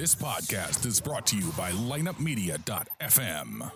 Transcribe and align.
This 0.00 0.14
podcast 0.14 0.86
is 0.86 0.98
brought 0.98 1.26
to 1.26 1.36
you 1.36 1.52
by 1.58 1.72
lineupmedia.fm. 1.72 3.70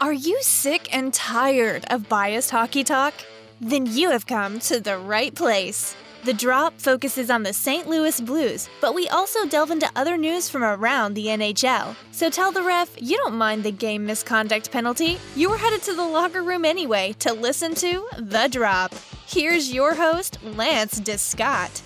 Are 0.00 0.12
you 0.12 0.42
sick 0.42 0.92
and 0.92 1.14
tired 1.14 1.84
of 1.88 2.08
biased 2.08 2.50
hockey 2.50 2.82
talk? 2.82 3.14
Then 3.60 3.86
you 3.86 4.10
have 4.10 4.26
come 4.26 4.58
to 4.58 4.80
the 4.80 4.98
right 4.98 5.32
place. 5.32 5.94
The 6.24 6.34
Drop 6.34 6.80
focuses 6.80 7.30
on 7.30 7.44
the 7.44 7.52
St. 7.52 7.86
Louis 7.86 8.20
Blues, 8.20 8.68
but 8.80 8.92
we 8.92 9.08
also 9.08 9.46
delve 9.46 9.70
into 9.70 9.88
other 9.94 10.16
news 10.16 10.48
from 10.48 10.64
around 10.64 11.14
the 11.14 11.26
NHL. 11.26 11.94
So 12.10 12.28
tell 12.28 12.50
the 12.50 12.64
ref 12.64 12.90
you 13.00 13.16
don't 13.18 13.36
mind 13.36 13.62
the 13.62 13.70
game 13.70 14.04
misconduct 14.04 14.72
penalty. 14.72 15.20
You 15.36 15.50
were 15.50 15.58
headed 15.58 15.84
to 15.84 15.94
the 15.94 16.02
locker 16.02 16.42
room 16.42 16.64
anyway 16.64 17.14
to 17.20 17.32
listen 17.32 17.76
to 17.76 18.08
The 18.18 18.48
Drop. 18.50 18.96
Here's 19.28 19.72
your 19.72 19.94
host, 19.94 20.42
Lance 20.42 20.98
Descott. 20.98 21.82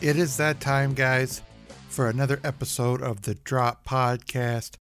It 0.00 0.16
is 0.16 0.36
that 0.36 0.60
time, 0.60 0.94
guys, 0.94 1.42
for 1.88 2.08
another 2.08 2.38
episode 2.44 3.02
of 3.02 3.22
the 3.22 3.34
Drop 3.34 3.84
Podcast. 3.84 4.76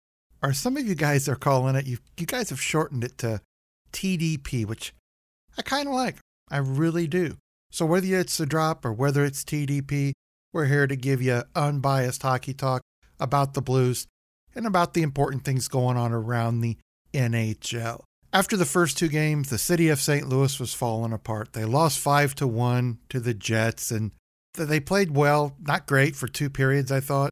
Or 0.41 0.53
some 0.53 0.76
of 0.76 0.88
you 0.88 0.95
guys 0.95 1.30
are 1.30 1.36
calling 1.36 1.76
it, 1.76 1.86
you, 1.86 1.99
you 2.17 2.26
guys 2.26 2.49
have 2.49 2.59
shortened 2.59 3.03
it 3.03 3.20
to 3.20 3.39
TDP, 3.91 4.66
which 4.66 4.91
I 5.55 5.62
kind 5.62 5.88
of 5.88 5.94
like. 5.94 6.16
I 6.49 6.58
really 6.58 7.05
do. 7.05 7.38
So, 7.70 7.86
whether 7.86 8.08
it's 8.08 8.38
the 8.38 8.48
drop 8.48 8.84
or 8.86 8.91
whether 8.91 9.23
it's 9.23 9.44
TDP, 9.44 10.13
we're 10.52 10.66
here 10.66 10.88
to 10.88 10.95
give 10.95 11.22
you 11.22 11.44
unbiased 11.55 12.23
hockey 12.23 12.55
talk 12.55 12.81
about 13.20 13.53
the 13.53 13.61
Blues 13.61 14.08
and 14.55 14.66
about 14.66 14.95
the 14.95 15.03
important 15.03 15.44
things 15.45 15.67
going 15.67 15.95
on 15.95 16.11
around 16.11 16.61
the 16.61 16.77
NHL. 17.14 18.02
After 18.34 18.58
the 18.58 18.66
first 18.66 18.98
two 18.98 19.09
games, 19.09 19.52
the 19.52 19.59
city 19.59 19.89
of 19.89 20.02
St. 20.02 20.27
Louis 20.27 20.59
was 20.59 20.73
falling 20.73 21.14
apart. 21.14 21.53
They 21.53 21.66
lost 21.66 22.00
5 22.00 22.34
to 22.36 22.48
1 22.48 22.98
to 23.09 23.20
the 23.20 23.36
Jets 23.36 23.91
and 23.91 24.11
they 24.53 24.80
played 24.80 25.12
well, 25.12 25.55
not 25.59 25.88
great 25.88 26.16
for 26.16 26.27
two 26.27 26.49
periods, 26.49 26.91
I 26.91 27.00
thought. 27.00 27.31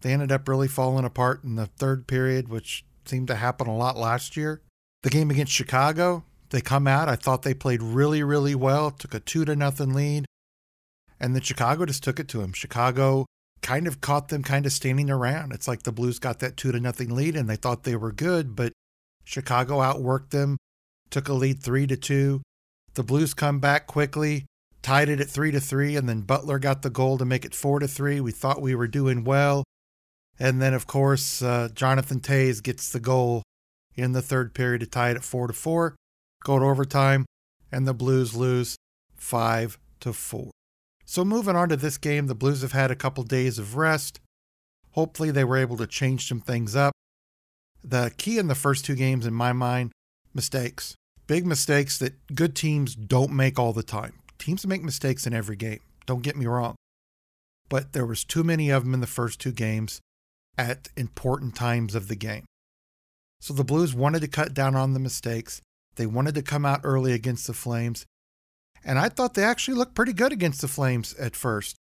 They 0.00 0.12
ended 0.12 0.32
up 0.32 0.48
really 0.48 0.68
falling 0.68 1.04
apart 1.04 1.44
in 1.44 1.56
the 1.56 1.66
third 1.66 2.06
period, 2.06 2.48
which 2.48 2.84
seemed 3.04 3.28
to 3.28 3.36
happen 3.36 3.66
a 3.66 3.76
lot 3.76 3.96
last 3.96 4.36
year. 4.36 4.60
The 5.02 5.10
game 5.10 5.30
against 5.30 5.52
Chicago, 5.52 6.24
they 6.50 6.60
come 6.60 6.86
out. 6.86 7.08
I 7.08 7.16
thought 7.16 7.42
they 7.42 7.54
played 7.54 7.82
really, 7.82 8.22
really 8.22 8.54
well, 8.54 8.90
took 8.90 9.14
a 9.14 9.20
two 9.20 9.44
to 9.44 9.56
nothing 9.56 9.94
lead. 9.94 10.26
And 11.20 11.34
then 11.34 11.42
Chicago 11.42 11.86
just 11.86 12.02
took 12.02 12.18
it 12.18 12.28
to 12.28 12.38
them. 12.38 12.52
Chicago 12.52 13.26
kind 13.62 13.86
of 13.86 14.00
caught 14.00 14.28
them 14.28 14.42
kind 14.42 14.66
of 14.66 14.72
standing 14.72 15.10
around. 15.10 15.52
It's 15.52 15.66
like 15.66 15.84
the 15.84 15.92
Blues 15.92 16.18
got 16.18 16.40
that 16.40 16.56
two 16.56 16.70
to 16.72 16.80
nothing 16.80 17.14
lead 17.14 17.34
and 17.34 17.48
they 17.48 17.56
thought 17.56 17.84
they 17.84 17.96
were 17.96 18.12
good, 18.12 18.54
but 18.54 18.72
Chicago 19.24 19.78
outworked 19.78 20.30
them, 20.30 20.58
took 21.08 21.28
a 21.28 21.32
lead 21.32 21.62
three 21.62 21.86
to 21.86 21.96
two. 21.96 22.42
The 22.92 23.02
Blues 23.02 23.32
come 23.32 23.60
back 23.60 23.86
quickly, 23.86 24.44
tied 24.84 25.08
it 25.08 25.18
at 25.18 25.30
three 25.30 25.50
to 25.50 25.60
three, 25.60 25.96
and 25.96 26.06
then 26.06 26.20
Butler 26.20 26.58
got 26.58 26.82
the 26.82 26.90
goal 26.90 27.16
to 27.16 27.24
make 27.24 27.46
it 27.46 27.54
four 27.54 27.80
to 27.80 27.88
three. 27.88 28.20
We 28.20 28.32
thought 28.32 28.60
we 28.60 28.74
were 28.74 28.86
doing 28.86 29.24
well. 29.24 29.64
And 30.38 30.60
then, 30.60 30.74
of 30.74 30.86
course, 30.86 31.40
uh, 31.40 31.70
Jonathan 31.74 32.20
Toews 32.20 32.62
gets 32.62 32.92
the 32.92 33.00
goal 33.00 33.42
in 33.94 34.12
the 34.12 34.20
third 34.20 34.52
period 34.52 34.80
to 34.80 34.86
tie 34.86 35.10
it 35.10 35.16
at 35.16 35.24
four 35.24 35.46
to 35.46 35.54
four, 35.54 35.96
go 36.44 36.58
to 36.58 36.64
overtime, 36.66 37.24
and 37.72 37.86
the 37.86 37.94
Blues 37.94 38.36
lose 38.36 38.76
five 39.16 39.78
to 40.00 40.12
four. 40.12 40.50
So 41.06 41.24
moving 41.24 41.56
on 41.56 41.70
to 41.70 41.76
this 41.76 41.96
game, 41.96 42.26
the 42.26 42.34
Blues 42.34 42.60
have 42.60 42.72
had 42.72 42.90
a 42.90 42.96
couple 42.96 43.24
days 43.24 43.58
of 43.58 43.76
rest. 43.76 44.20
Hopefully, 44.90 45.30
they 45.30 45.44
were 45.44 45.56
able 45.56 45.78
to 45.78 45.86
change 45.86 46.28
some 46.28 46.40
things 46.40 46.76
up. 46.76 46.92
The 47.82 48.12
key 48.18 48.38
in 48.38 48.48
the 48.48 48.54
first 48.54 48.84
two 48.84 48.96
games, 48.96 49.24
in 49.24 49.32
my 49.32 49.52
mind, 49.52 49.92
mistakes. 50.34 50.94
Big 51.26 51.46
mistakes 51.46 51.96
that 51.98 52.34
good 52.34 52.54
teams 52.54 52.94
don't 52.94 53.32
make 53.32 53.58
all 53.58 53.72
the 53.72 53.82
time 53.82 54.14
teams 54.44 54.66
make 54.66 54.82
mistakes 54.82 55.26
in 55.26 55.32
every 55.32 55.56
game. 55.56 55.80
Don't 56.04 56.22
get 56.22 56.36
me 56.36 56.46
wrong. 56.46 56.74
But 57.70 57.94
there 57.94 58.04
was 58.04 58.24
too 58.24 58.44
many 58.44 58.68
of 58.68 58.84
them 58.84 58.92
in 58.92 59.00
the 59.00 59.06
first 59.06 59.40
two 59.40 59.52
games 59.52 60.00
at 60.58 60.88
important 60.96 61.54
times 61.54 61.94
of 61.94 62.08
the 62.08 62.16
game. 62.16 62.44
So 63.40 63.54
the 63.54 63.64
Blues 63.64 63.94
wanted 63.94 64.20
to 64.20 64.28
cut 64.28 64.52
down 64.52 64.76
on 64.76 64.92
the 64.92 65.00
mistakes. 65.00 65.62
They 65.96 66.06
wanted 66.06 66.34
to 66.34 66.42
come 66.42 66.66
out 66.66 66.80
early 66.84 67.12
against 67.12 67.46
the 67.46 67.54
Flames. 67.54 68.04
And 68.84 68.98
I 68.98 69.08
thought 69.08 69.32
they 69.32 69.44
actually 69.44 69.78
looked 69.78 69.94
pretty 69.94 70.12
good 70.12 70.32
against 70.32 70.60
the 70.60 70.68
Flames 70.68 71.14
at 71.14 71.34
first. 71.34 71.76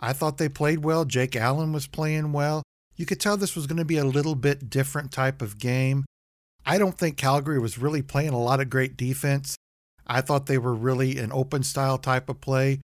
I 0.00 0.12
thought 0.12 0.38
they 0.38 0.48
played 0.48 0.82
well. 0.82 1.04
Jake 1.04 1.36
Allen 1.36 1.72
was 1.72 1.86
playing 1.86 2.32
well. 2.32 2.64
You 2.96 3.06
could 3.06 3.20
tell 3.20 3.36
this 3.36 3.54
was 3.54 3.68
going 3.68 3.78
to 3.78 3.84
be 3.84 3.98
a 3.98 4.04
little 4.04 4.34
bit 4.34 4.68
different 4.68 5.12
type 5.12 5.40
of 5.40 5.58
game. 5.58 6.06
I 6.66 6.76
don't 6.76 6.98
think 6.98 7.16
Calgary 7.16 7.60
was 7.60 7.78
really 7.78 8.02
playing 8.02 8.30
a 8.30 8.42
lot 8.42 8.60
of 8.60 8.68
great 8.68 8.96
defense. 8.96 9.54
I 10.10 10.22
thought 10.22 10.46
they 10.46 10.58
were 10.58 10.74
really 10.74 11.18
an 11.18 11.30
open 11.32 11.62
style 11.62 11.96
type 11.96 12.28
of 12.28 12.40
play, 12.40 12.80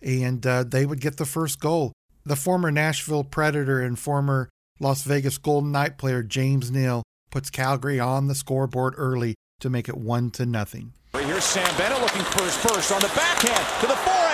and 0.00 0.46
uh, 0.46 0.62
they 0.62 0.86
would 0.86 1.00
get 1.00 1.16
the 1.16 1.26
first 1.26 1.58
goal. 1.58 1.92
The 2.24 2.36
former 2.36 2.70
Nashville 2.70 3.24
Predator 3.24 3.80
and 3.82 3.98
former 3.98 4.48
Las 4.78 5.02
Vegas 5.02 5.38
Golden 5.38 5.72
Knight 5.72 5.98
player 5.98 6.22
James 6.22 6.70
Neal 6.70 7.02
puts 7.32 7.50
Calgary 7.50 7.98
on 7.98 8.28
the 8.28 8.34
scoreboard 8.36 8.94
early 8.96 9.34
to 9.58 9.68
make 9.68 9.88
it 9.88 9.96
one 9.96 10.30
to 10.30 10.46
nothing. 10.46 10.92
Here's 11.14 11.42
Sam 11.42 11.76
Bennett 11.76 12.00
looking 12.00 12.22
for 12.22 12.44
his 12.44 12.56
first 12.56 12.92
on 12.92 13.00
the 13.00 13.08
backhand 13.08 13.80
to 13.80 13.86
the 13.88 13.96
forehand. 13.96 14.27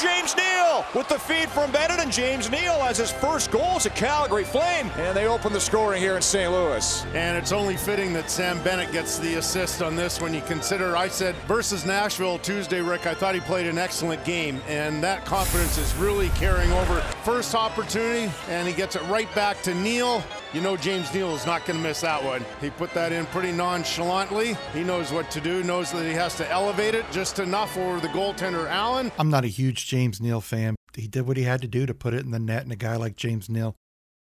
They 0.00 0.06
score. 0.06 0.20
James 0.20 0.36
Neal 0.36 0.84
with 0.94 1.08
the 1.08 1.18
feed 1.18 1.48
from 1.48 1.72
Bennett, 1.72 2.00
and 2.00 2.12
James 2.12 2.50
Neal 2.50 2.80
has 2.80 2.98
his 2.98 3.10
first 3.10 3.50
goal 3.50 3.76
as 3.76 3.86
a 3.86 3.90
Calgary 3.90 4.44
Flame, 4.44 4.90
and 4.96 5.16
they 5.16 5.26
open 5.26 5.52
the 5.52 5.60
scoring 5.60 6.00
here 6.00 6.16
in 6.16 6.22
St. 6.22 6.50
Louis. 6.50 7.04
And 7.14 7.36
it's 7.36 7.52
only 7.52 7.76
fitting 7.76 8.12
that 8.14 8.30
Sam 8.30 8.62
Bennett 8.62 8.92
gets 8.92 9.18
the 9.18 9.36
assist 9.36 9.82
on 9.82 9.96
this 9.96 10.20
when 10.20 10.34
you 10.34 10.40
consider 10.42 10.96
I 10.96 11.08
said 11.08 11.34
versus 11.46 11.86
Nashville 11.86 12.38
Tuesday, 12.38 12.80
Rick. 12.80 13.06
I 13.06 13.14
thought 13.14 13.34
he 13.34 13.40
played 13.40 13.66
an 13.66 13.78
excellent 13.78 14.24
game, 14.24 14.60
and 14.68 15.02
that 15.02 15.24
confidence 15.24 15.78
is 15.78 15.94
really 15.96 16.28
carrying 16.30 16.72
over. 16.72 17.00
First 17.24 17.54
opportunity, 17.54 18.30
and 18.48 18.68
he 18.68 18.74
gets 18.74 18.96
it 18.96 19.02
right 19.04 19.32
back 19.34 19.62
to 19.62 19.74
Neal. 19.74 20.22
You 20.52 20.60
know 20.60 20.76
James 20.76 21.14
Neal 21.14 21.32
is 21.36 21.46
not 21.46 21.64
going 21.64 21.76
to 21.76 21.82
miss 21.82 22.00
that 22.00 22.24
one. 22.24 22.44
He 22.60 22.70
put 22.70 22.92
that 22.94 23.12
in 23.12 23.24
pretty 23.26 23.52
nonchalantly. 23.52 24.56
He 24.72 24.82
knows 24.82 25.12
what 25.12 25.30
to 25.30 25.40
do, 25.40 25.62
knows 25.62 25.92
that 25.92 26.04
he 26.04 26.12
has 26.12 26.34
to 26.38 26.50
elevate 26.50 26.96
it 26.96 27.04
just 27.12 27.38
enough 27.38 27.76
over 27.76 28.00
the 28.00 28.08
goaltender 28.08 28.68
Allen. 28.68 29.12
I'm 29.16 29.30
not 29.30 29.44
a 29.44 29.48
huge 29.48 29.86
James 29.86 30.20
Neal 30.20 30.40
fan. 30.40 30.74
He 30.96 31.06
did 31.06 31.28
what 31.28 31.36
he 31.36 31.44
had 31.44 31.62
to 31.62 31.68
do 31.68 31.86
to 31.86 31.94
put 31.94 32.14
it 32.14 32.24
in 32.24 32.32
the 32.32 32.40
net, 32.40 32.64
and 32.64 32.72
a 32.72 32.76
guy 32.76 32.96
like 32.96 33.14
James 33.14 33.48
Neal 33.48 33.76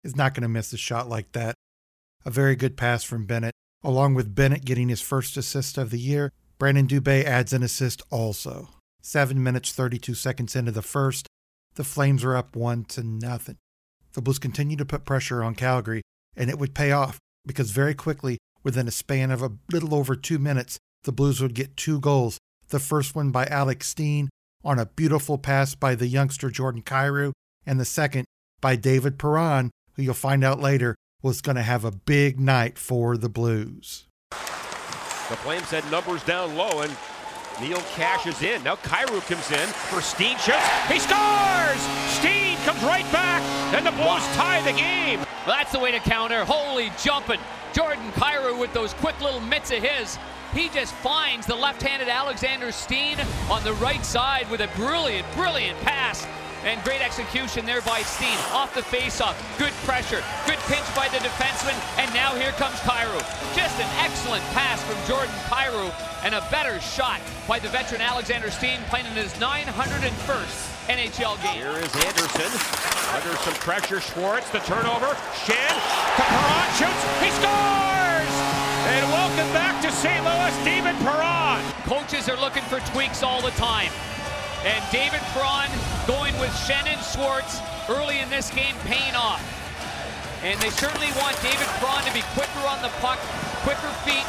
is 0.04 0.16
not 0.16 0.34
going 0.34 0.42
to 0.42 0.48
miss 0.50 0.70
a 0.74 0.76
shot 0.76 1.08
like 1.08 1.32
that. 1.32 1.54
A 2.26 2.30
very 2.30 2.56
good 2.56 2.76
pass 2.76 3.04
from 3.04 3.24
Bennett. 3.24 3.54
Along 3.82 4.12
with 4.12 4.34
Bennett 4.34 4.66
getting 4.66 4.90
his 4.90 5.00
first 5.00 5.38
assist 5.38 5.78
of 5.78 5.88
the 5.88 5.98
year, 5.98 6.30
Brandon 6.58 6.86
Dubé 6.86 7.24
adds 7.24 7.54
an 7.54 7.62
assist 7.62 8.02
also. 8.10 8.68
7 9.00 9.42
minutes 9.42 9.72
32 9.72 10.12
seconds 10.12 10.54
into 10.54 10.72
the 10.72 10.82
first, 10.82 11.26
the 11.76 11.84
Flames 11.84 12.22
are 12.22 12.36
up 12.36 12.54
1 12.54 12.84
to 12.86 13.02
nothing. 13.02 13.56
The 14.12 14.20
Blues 14.20 14.38
continue 14.38 14.76
to 14.76 14.84
put 14.84 15.06
pressure 15.06 15.42
on 15.42 15.54
Calgary, 15.54 16.02
and 16.38 16.48
it 16.48 16.58
would 16.58 16.74
pay 16.74 16.92
off 16.92 17.18
because 17.44 17.72
very 17.72 17.94
quickly, 17.94 18.38
within 18.62 18.88
a 18.88 18.92
span 18.92 19.30
of 19.30 19.42
a 19.42 19.52
little 19.70 19.94
over 19.94 20.14
2 20.14 20.38
minutes, 20.38 20.78
the 21.02 21.12
Blues 21.12 21.42
would 21.42 21.54
get 21.54 21.76
two 21.76 22.00
goals. 22.00 22.38
The 22.68 22.78
first 22.78 23.14
one 23.14 23.30
by 23.30 23.46
Alex 23.46 23.88
Steen 23.88 24.28
on 24.64 24.78
a 24.78 24.86
beautiful 24.86 25.38
pass 25.38 25.74
by 25.74 25.94
the 25.94 26.06
youngster 26.06 26.50
Jordan 26.50 26.82
Kyrou, 26.82 27.32
and 27.66 27.80
the 27.80 27.84
second 27.84 28.24
by 28.60 28.76
David 28.76 29.18
Perron, 29.18 29.70
who 29.94 30.02
you'll 30.02 30.14
find 30.14 30.44
out 30.44 30.60
later 30.60 30.94
was 31.22 31.40
going 31.40 31.56
to 31.56 31.62
have 31.62 31.84
a 31.84 31.90
big 31.90 32.38
night 32.38 32.78
for 32.78 33.16
the 33.16 33.28
Blues. 33.28 34.06
The 34.30 35.36
Flames 35.36 35.70
had 35.70 35.90
numbers 35.90 36.22
down 36.24 36.56
low, 36.56 36.80
and 36.82 36.96
Neal 37.60 37.80
cashes 37.94 38.42
in. 38.42 38.62
Now 38.62 38.76
Kyrou 38.76 39.20
comes 39.26 39.50
in 39.50 39.68
for 39.90 40.00
Steen 40.00 40.36
shoots. 40.38 40.86
He 40.88 40.98
scores! 40.98 41.80
Steen 42.18 42.56
comes 42.58 42.82
right 42.82 43.10
back, 43.12 43.42
and 43.74 43.86
the 43.86 43.92
Blues 43.92 44.06
wow. 44.06 44.32
tie 44.34 44.62
the 44.62 44.78
game. 44.78 45.27
That's 45.48 45.72
the 45.72 45.78
way 45.78 45.92
to 45.92 45.98
counter. 45.98 46.44
Holy 46.44 46.92
jumping. 47.02 47.40
Jordan 47.72 48.12
Kyrou 48.12 48.60
with 48.60 48.74
those 48.74 48.92
quick 48.92 49.18
little 49.22 49.40
mitts 49.40 49.70
of 49.70 49.82
his. 49.82 50.18
He 50.52 50.68
just 50.68 50.92
finds 50.92 51.46
the 51.46 51.54
left-handed 51.54 52.08
Alexander 52.08 52.70
Steen 52.70 53.16
on 53.50 53.64
the 53.64 53.72
right 53.74 54.04
side 54.04 54.50
with 54.50 54.60
a 54.60 54.68
brilliant, 54.76 55.26
brilliant 55.34 55.78
pass. 55.80 56.26
And 56.64 56.82
great 56.82 57.00
execution 57.00 57.64
there 57.64 57.82
by 57.82 58.02
Steen. 58.02 58.36
Off 58.50 58.74
the 58.74 58.82
faceoff. 58.82 59.36
Good 59.58 59.72
pressure. 59.86 60.22
Good 60.46 60.58
pinch 60.66 60.84
by 60.94 61.08
the 61.08 61.18
defenseman. 61.18 61.76
And 61.98 62.12
now 62.12 62.34
here 62.34 62.50
comes 62.52 62.74
Kyrou. 62.80 63.20
Just 63.54 63.78
an 63.78 63.88
excellent 64.02 64.42
pass 64.50 64.82
from 64.82 64.98
Jordan 65.06 65.34
Kyrou. 65.46 65.92
And 66.24 66.34
a 66.34 66.40
better 66.50 66.80
shot 66.80 67.20
by 67.46 67.58
the 67.58 67.68
veteran 67.68 68.00
Alexander 68.00 68.50
Steen 68.50 68.80
playing 68.90 69.06
in 69.06 69.12
his 69.12 69.32
901st 69.34 70.78
NHL 70.88 71.40
game. 71.42 71.62
Here 71.62 71.78
is 71.78 71.94
Anderson. 71.94 72.50
Under 73.14 73.36
some 73.44 73.54
pressure. 73.54 74.00
Schwartz, 74.00 74.50
the 74.50 74.58
turnover. 74.60 75.14
Schenn. 75.46 75.76
Perron 76.16 76.68
shoots. 76.74 77.04
He 77.22 77.30
scores! 77.38 78.34
And 78.88 79.06
welcome 79.12 79.52
back 79.52 79.80
to 79.82 79.92
St. 79.92 80.24
Louis, 80.24 80.64
David 80.64 80.96
Perron. 81.04 81.62
Coaches 81.84 82.28
are 82.28 82.40
looking 82.40 82.64
for 82.64 82.80
tweaks 82.90 83.22
all 83.22 83.42
the 83.42 83.52
time. 83.52 83.90
And 84.64 84.82
David 84.90 85.20
Perron 85.34 85.70
going 86.06 86.38
with 86.40 86.50
Schenn 86.50 86.86
and 86.86 87.00
Schwartz 87.04 87.60
early 87.88 88.18
in 88.18 88.28
this 88.30 88.50
game 88.50 88.74
paying 88.84 89.14
off. 89.14 89.42
And 90.42 90.58
they 90.60 90.70
certainly 90.70 91.10
want 91.18 91.34
David 91.42 91.66
Perron 91.78 92.04
to 92.04 92.12
be 92.12 92.22
quicker 92.34 92.66
on 92.66 92.80
the 92.82 92.90
puck, 92.98 93.18
quicker 93.62 93.90
feet, 94.06 94.26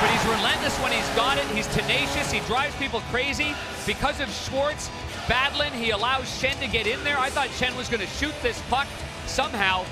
but 0.00 0.08
he's 0.10 0.24
relentless 0.24 0.76
when 0.80 0.92
he's 0.92 1.08
got 1.16 1.36
it. 1.36 1.44
He's 1.54 1.66
tenacious. 1.68 2.30
He 2.30 2.40
drives 2.40 2.74
people 2.76 3.00
crazy. 3.10 3.54
Because 3.86 4.20
of 4.20 4.30
Schwartz 4.30 4.90
battling, 5.28 5.72
he 5.72 5.90
allows 5.90 6.24
Schenn 6.24 6.58
to 6.60 6.68
get 6.68 6.86
in 6.86 7.02
there. 7.04 7.18
I 7.18 7.30
thought 7.30 7.48
Schenn 7.48 7.76
was 7.76 7.88
going 7.88 8.00
to 8.00 8.06
shoot 8.06 8.34
this 8.42 8.60
puck 8.70 8.86
somehow. 9.26 9.84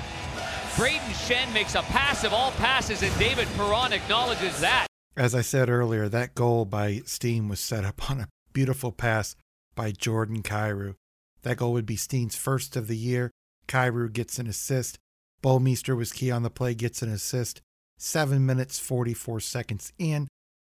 Brayden 0.75 1.13
Schenn 1.27 1.53
makes 1.53 1.75
a 1.75 1.81
pass 1.83 2.23
of 2.23 2.33
all 2.33 2.51
passes, 2.51 3.03
and 3.03 3.17
David 3.19 3.47
Perron 3.55 3.93
acknowledges 3.93 4.59
that. 4.61 4.87
As 5.17 5.35
I 5.35 5.41
said 5.41 5.69
earlier, 5.69 6.07
that 6.09 6.33
goal 6.33 6.65
by 6.65 7.01
Steen 7.05 7.49
was 7.49 7.59
set 7.59 7.83
up 7.83 8.09
on 8.09 8.21
a 8.21 8.27
beautiful 8.53 8.91
pass 8.91 9.35
by 9.81 9.89
Jordan 9.89 10.43
Kyrou. 10.43 10.93
That 11.41 11.57
goal 11.57 11.73
would 11.73 11.87
be 11.87 11.95
Steen's 11.95 12.35
first 12.35 12.75
of 12.75 12.85
the 12.85 12.95
year. 12.95 13.31
Kyrou 13.67 14.13
gets 14.13 14.37
an 14.37 14.45
assist. 14.45 14.99
Bouwmeester 15.41 15.97
was 15.97 16.11
key 16.11 16.29
on 16.29 16.43
the 16.43 16.51
play, 16.51 16.75
gets 16.75 17.01
an 17.01 17.09
assist. 17.09 17.61
Seven 17.97 18.45
minutes, 18.45 18.77
44 18.77 19.39
seconds 19.39 19.91
in. 19.97 20.27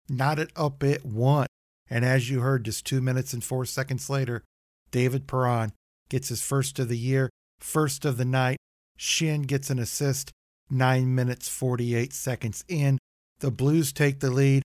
Knotted 0.10 0.52
up 0.56 0.82
at 0.82 1.06
one. 1.06 1.46
And 1.88 2.04
as 2.04 2.32
you 2.32 2.40
heard, 2.40 2.66
just 2.66 2.84
two 2.88 3.00
minutes 3.00 3.32
and 3.32 3.44
four 3.44 3.64
seconds 3.66 4.10
later, 4.10 4.42
David 4.90 5.28
Perron 5.28 5.72
gets 6.10 6.30
his 6.30 6.42
first 6.42 6.80
of 6.80 6.90
the 6.90 6.98
year, 6.98 7.30
first 7.60 8.06
of 8.06 8.18
the 8.18 8.26
night. 8.26 8.58
Schenn 8.98 9.46
gets 9.46 9.70
an 9.70 9.78
assist, 9.78 10.32
nine 10.68 11.14
minutes, 11.14 11.48
48 11.48 12.12
seconds 12.12 12.66
in. 12.68 12.98
The 13.38 13.52
Blues 13.52 13.94
take 13.94 14.20
the 14.20 14.32
lead. 14.32 14.64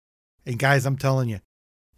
And 0.44 0.58
guys, 0.58 0.84
I'm 0.84 0.98
telling 0.98 1.30
you, 1.30 1.40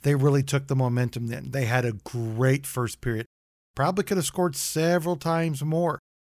they 0.02 0.14
really 0.14 0.42
took 0.42 0.66
the 0.66 0.76
momentum 0.76 1.26
then. 1.28 1.50
They 1.50 1.64
had 1.64 1.84
a 1.84 1.92
great 1.92 2.66
first 2.66 3.00
period. 3.00 3.26
Probably 3.74 4.04
could 4.04 4.16
have 4.16 4.26
scored 4.26 4.56
several 4.56 5.16
times 5.16 5.62
more. 5.62 5.98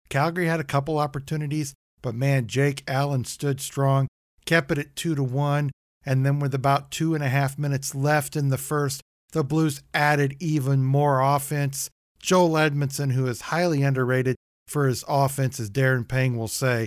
Calgary 0.08 0.46
had 0.46 0.60
a 0.60 0.64
couple 0.64 0.99
opportunities, 0.99 1.75
but 2.02 2.14
man, 2.14 2.46
Jake 2.46 2.82
Allen 2.88 3.25
stood 3.25 3.60
strong, 3.60 4.08
kept 4.44 4.70
it 4.70 4.78
at 4.78 4.96
two 4.96 5.14
to 5.14 5.22
one, 5.22 5.70
and 6.05 6.25
then 6.25 6.38
with 6.38 6.55
about 6.55 6.90
two 6.90 7.14
and 7.14 7.22
a 7.22 7.28
half 7.28 7.58
minutes 7.58 7.94
left 7.94 8.37
in 8.37 8.49
the 8.49 8.58
first, 8.58 9.02
the 9.32 9.44
Blues 9.44 9.82
added 9.93 10.37
even 10.40 10.82
more 10.82 11.20
offense. 11.20 11.90
Joel 12.20 12.50
Edmundson, 12.52 13.12
who 13.12 13.26
is 13.26 13.43
highly 13.43 13.82
underrated 13.82 14.37
for 14.66 14.87
his 14.87 15.04
offense, 15.06 15.61
as 15.61 15.70
Darren 15.70 16.08
Pang 16.08 16.37
will 16.37 16.49
say, 16.49 16.87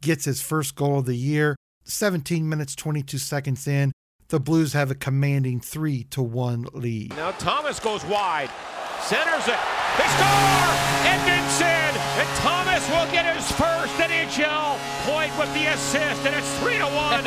gets 0.00 0.24
his 0.24 0.40
first 0.42 0.74
goal 0.74 1.00
of 1.00 1.06
the 1.06 1.16
year. 1.16 1.54
17 1.84 2.48
minutes 2.48 2.74
22 2.76 3.18
seconds 3.18 3.66
in, 3.66 3.92
the 4.32 4.40
Blues 4.40 4.72
have 4.72 4.90
a 4.90 4.94
commanding 4.94 5.60
3 5.60 6.04
to 6.04 6.22
1 6.22 6.68
lead. 6.72 7.10
Now 7.16 7.32
Thomas 7.32 7.78
goes 7.78 8.02
wide, 8.06 8.48
centers 9.02 9.46
it. 9.46 9.60
They 9.98 10.08
score! 10.08 10.72
Edmundson! 11.04 11.92
And 12.16 12.38
Thomas 12.38 12.88
will 12.88 13.12
get 13.12 13.26
his 13.36 13.52
first 13.52 13.92
NHL 13.98 14.78
point 15.04 15.38
with 15.38 15.52
the 15.52 15.66
assist, 15.74 16.24
and 16.24 16.34
it's 16.34 16.58
3 16.60 16.78
to 16.78 16.86
1. 16.86 17.24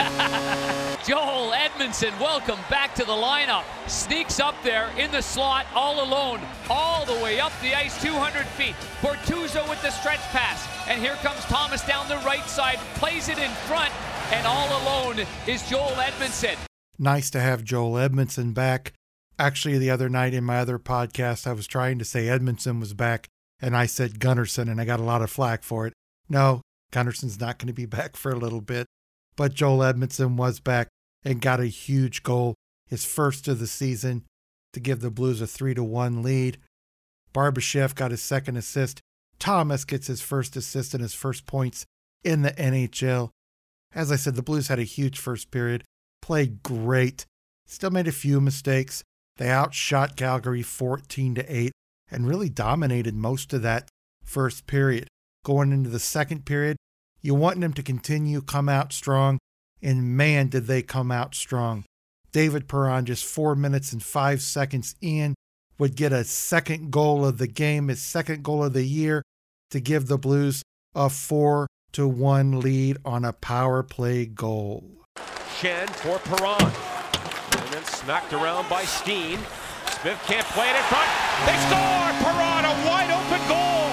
Joel 1.05 1.53
Edmundson, 1.53 2.19
welcome 2.19 2.57
back 2.71 2.95
to 2.95 3.05
the 3.05 3.13
lineup. 3.13 3.65
Sneaks 3.87 4.39
up 4.39 4.55
there 4.63 4.89
in 4.97 5.11
the 5.11 5.21
slot 5.21 5.67
all 5.75 6.03
alone, 6.03 6.39
all 6.71 7.05
the 7.05 7.23
way 7.23 7.39
up 7.39 7.51
the 7.61 7.75
ice, 7.75 8.01
200 8.01 8.47
feet. 8.57 8.73
Bortuzzo 9.01 9.69
with 9.69 9.79
the 9.83 9.91
stretch 9.91 10.21
pass. 10.31 10.67
And 10.89 10.99
here 10.99 11.17
comes 11.17 11.41
Thomas 11.45 11.85
down 11.85 12.09
the 12.09 12.17
right 12.25 12.45
side, 12.49 12.79
plays 12.95 13.29
it 13.29 13.37
in 13.37 13.51
front, 13.69 13.93
and 14.31 14.47
all 14.47 14.69
alone 14.81 15.23
is 15.45 15.61
Joel 15.69 15.91
Edmundson. 16.01 16.57
Nice 16.97 17.29
to 17.31 17.39
have 17.41 17.63
Joel 17.63 17.93
Edmundson 17.93 18.53
back. 18.53 18.93
Actually, 19.37 19.77
the 19.77 19.89
other 19.89 20.07
night 20.07 20.33
in 20.33 20.43
my 20.43 20.59
other 20.59 20.79
podcast, 20.79 21.45
I 21.45 21.53
was 21.53 21.67
trying 21.67 21.99
to 21.99 22.05
say 22.05 22.25
Edmundson 22.25 22.79
was 22.79 22.93
back, 22.93 23.27
and 23.59 23.75
I 23.75 23.85
said 23.85 24.19
Gunnarsson, 24.19 24.69
and 24.69 24.79
I 24.79 24.85
got 24.85 25.01
a 25.01 25.03
lot 25.03 25.21
of 25.21 25.29
flack 25.29 25.63
for 25.63 25.85
it. 25.85 25.93
No, 26.29 26.61
Gunnarsson's 26.91 27.39
not 27.39 27.59
going 27.59 27.67
to 27.67 27.73
be 27.73 27.85
back 27.97 28.15
for 28.15 28.31
a 28.31 28.37
little 28.37 28.61
bit. 28.61 28.87
But 29.35 29.53
Joel 29.53 29.79
Edmundson 29.79 30.37
was 30.37 30.59
back 30.59 30.87
and 31.25 31.41
got 31.41 31.59
a 31.59 31.65
huge 31.65 32.23
goal, 32.23 32.55
his 32.87 33.03
first 33.03 33.47
of 33.49 33.59
the 33.59 33.67
season, 33.67 34.23
to 34.71 34.79
give 34.79 35.01
the 35.01 35.11
Blues 35.11 35.41
a 35.41 35.47
3 35.47 35.73
to 35.73 35.83
1 35.83 36.23
lead. 36.23 36.57
Barbashev 37.33 37.95
got 37.95 38.11
his 38.11 38.21
second 38.21 38.55
assist. 38.55 39.01
Thomas 39.37 39.83
gets 39.83 40.07
his 40.07 40.21
first 40.21 40.55
assist 40.55 40.93
and 40.93 41.03
his 41.03 41.13
first 41.13 41.45
points 41.45 41.85
in 42.23 42.43
the 42.43 42.51
NHL. 42.51 43.31
As 43.93 44.11
I 44.11 44.15
said, 44.15 44.35
the 44.35 44.41
Blues 44.41 44.69
had 44.69 44.79
a 44.79 44.83
huge 44.83 45.19
first 45.19 45.51
period, 45.51 45.83
played 46.25 46.63
great, 46.63 47.23
still 47.67 47.91
made 47.91 48.07
a 48.07 48.11
few 48.11 48.41
mistakes. 48.41 49.03
They 49.37 49.47
outshot 49.47 50.15
Calgary 50.15 50.63
14 50.63 51.35
to 51.35 51.55
8 51.55 51.71
and 52.09 52.27
really 52.27 52.49
dominated 52.49 53.13
most 53.13 53.53
of 53.53 53.61
that 53.61 53.89
first 54.23 54.65
period. 54.65 55.07
Going 55.43 55.71
into 55.71 55.91
the 55.91 55.99
second 55.99 56.43
period, 56.43 56.77
you 57.21 57.35
want 57.35 57.61
them 57.61 57.73
to 57.73 57.83
continue 57.83 58.41
come 58.41 58.67
out 58.67 58.91
strong, 58.91 59.37
and 59.83 60.17
man, 60.17 60.47
did 60.47 60.65
they 60.65 60.81
come 60.81 61.11
out 61.11 61.35
strong. 61.35 61.85
David 62.31 62.67
Perron, 62.67 63.05
just 63.05 63.23
four 63.23 63.55
minutes 63.55 63.93
and 63.93 64.01
five 64.01 64.41
seconds 64.41 64.95
in, 65.01 65.35
would 65.77 65.95
get 65.95 66.11
a 66.11 66.23
second 66.23 66.89
goal 66.89 67.23
of 67.23 67.37
the 67.37 67.47
game, 67.47 67.89
his 67.89 68.01
second 68.01 68.43
goal 68.43 68.63
of 68.63 68.73
the 68.73 68.83
year, 68.83 69.21
to 69.69 69.79
give 69.79 70.07
the 70.07 70.17
Blues 70.17 70.63
a 70.95 71.07
four 71.07 71.67
to 71.91 72.07
one 72.07 72.61
lead 72.61 72.97
on 73.05 73.23
a 73.23 73.31
power 73.31 73.83
play 73.83 74.25
goal. 74.25 75.04
Schenn 75.55 75.87
for 76.03 76.19
Perron. 76.19 76.59
And 76.59 77.73
then 77.73 77.83
smacked 77.85 78.33
around 78.33 78.67
by 78.67 78.83
Steen. 78.83 79.39
Smith 80.01 80.19
can't 80.27 80.45
play 80.51 80.69
it 80.69 80.75
in 80.75 80.83
front. 80.91 81.07
They 81.47 81.55
score! 81.71 82.11
Perron, 82.19 82.65
a 82.65 82.75
wide 82.83 83.07
open 83.07 83.39
goal! 83.47 83.87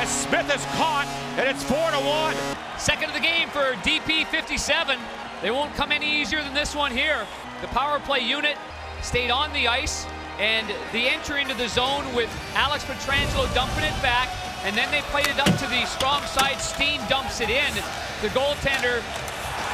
As 0.00 0.08
Smith 0.08 0.48
is 0.48 0.64
caught, 0.76 1.06
and 1.36 1.46
it's 1.46 1.62
4 1.64 1.76
to 1.90 2.00
1. 2.00 2.34
Second 2.78 3.10
of 3.10 3.14
the 3.14 3.20
game 3.20 3.50
for 3.50 3.74
DP 3.84 4.26
57. 4.26 4.98
They 5.42 5.50
won't 5.50 5.74
come 5.74 5.92
any 5.92 6.20
easier 6.20 6.42
than 6.42 6.54
this 6.54 6.74
one 6.74 6.90
here. 6.90 7.26
The 7.60 7.68
power 7.68 8.00
play 8.00 8.20
unit 8.20 8.56
stayed 9.02 9.30
on 9.30 9.52
the 9.52 9.68
ice, 9.68 10.06
and 10.38 10.66
the 10.92 11.08
entry 11.08 11.42
into 11.42 11.54
the 11.54 11.68
zone 11.68 12.06
with 12.14 12.30
Alex 12.54 12.84
Pietrangelo 12.84 13.52
dumping 13.54 13.84
it 13.84 14.00
back, 14.00 14.30
and 14.64 14.74
then 14.74 14.90
they 14.90 15.02
played 15.12 15.26
it 15.26 15.38
up 15.38 15.54
to 15.58 15.66
the 15.66 15.84
strong 15.84 16.22
side. 16.22 16.58
Steen 16.58 17.00
dumps 17.10 17.42
it 17.42 17.50
in. 17.50 17.74
The 18.22 18.28
goaltender, 18.28 19.02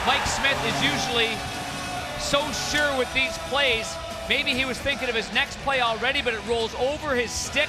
Mike 0.08 0.26
Smith, 0.26 0.58
is 0.64 0.82
usually 0.82 1.28
so 2.18 2.40
sure 2.70 2.96
with 2.96 3.12
these 3.12 3.36
plays. 3.50 3.94
Maybe 4.26 4.54
he 4.54 4.64
was 4.64 4.78
thinking 4.78 5.10
of 5.10 5.14
his 5.14 5.30
next 5.34 5.58
play 5.58 5.82
already, 5.82 6.22
but 6.22 6.32
it 6.32 6.40
rolls 6.46 6.74
over 6.76 7.14
his 7.14 7.30
stick. 7.30 7.68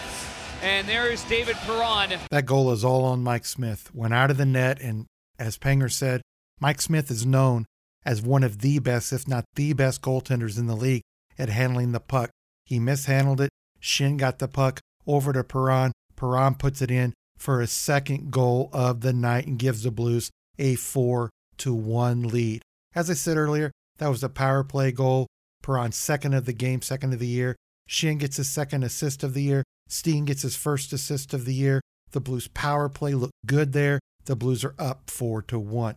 And 0.63 0.87
there's 0.87 1.21
David 1.25 1.57
Perron. 1.57 2.17
That 2.31 2.45
goal 2.45 2.71
is 2.71 2.85
all 2.85 3.03
on 3.03 3.23
Mike 3.23 3.43
Smith. 3.43 3.93
Went 3.93 4.13
out 4.13 4.31
of 4.31 4.37
the 4.37 4.45
net, 4.45 4.79
and 4.79 5.05
as 5.37 5.57
Panger 5.57 5.91
said, 5.91 6.21
Mike 6.61 6.79
Smith 6.79 7.11
is 7.11 7.25
known 7.25 7.65
as 8.05 8.21
one 8.21 8.43
of 8.43 8.59
the 8.59 8.79
best, 8.79 9.11
if 9.11 9.27
not 9.27 9.43
the 9.55 9.73
best, 9.73 10.01
goaltenders 10.01 10.57
in 10.57 10.67
the 10.67 10.77
league 10.77 11.01
at 11.37 11.49
handling 11.49 11.91
the 11.91 11.99
puck. 11.99 12.29
He 12.63 12.79
mishandled 12.79 13.41
it. 13.41 13.49
Schenn 13.81 14.15
got 14.15 14.39
the 14.39 14.47
puck 14.47 14.79
over 15.05 15.33
to 15.33 15.43
Perron. 15.43 15.91
Perron 16.15 16.55
puts 16.55 16.81
it 16.81 16.89
in 16.89 17.13
for 17.37 17.59
a 17.59 17.67
second 17.67 18.31
goal 18.31 18.69
of 18.71 19.01
the 19.01 19.11
night 19.11 19.45
and 19.45 19.59
gives 19.59 19.83
the 19.83 19.91
Blues 19.91 20.31
a 20.57 20.75
4 20.75 21.29
to 21.59 21.73
1 21.73 22.23
lead. 22.23 22.61
As 22.95 23.09
I 23.09 23.13
said 23.13 23.37
earlier, 23.37 23.71
that 23.97 24.07
was 24.07 24.23
a 24.23 24.29
power 24.29 24.63
play 24.63 24.91
goal. 24.91 25.27
Perron 25.61 25.91
second 25.91 26.33
of 26.33 26.45
the 26.45 26.53
game, 26.53 26.81
second 26.81 27.13
of 27.13 27.19
the 27.19 27.27
year. 27.27 27.55
Schenn 27.89 28.19
gets 28.19 28.37
his 28.37 28.49
second 28.49 28.83
assist 28.83 29.23
of 29.23 29.33
the 29.33 29.43
year. 29.43 29.63
Steen 29.87 30.25
gets 30.25 30.43
his 30.43 30.55
first 30.55 30.93
assist 30.93 31.33
of 31.33 31.45
the 31.45 31.53
year. 31.53 31.81
The 32.11 32.21
Blues 32.21 32.47
power 32.47 32.89
play 32.89 33.13
looked 33.13 33.33
good 33.45 33.73
there. 33.73 33.99
The 34.25 34.35
Blues 34.35 34.63
are 34.63 34.75
up 34.77 35.09
4 35.09 35.41
to 35.43 35.59
1. 35.59 35.95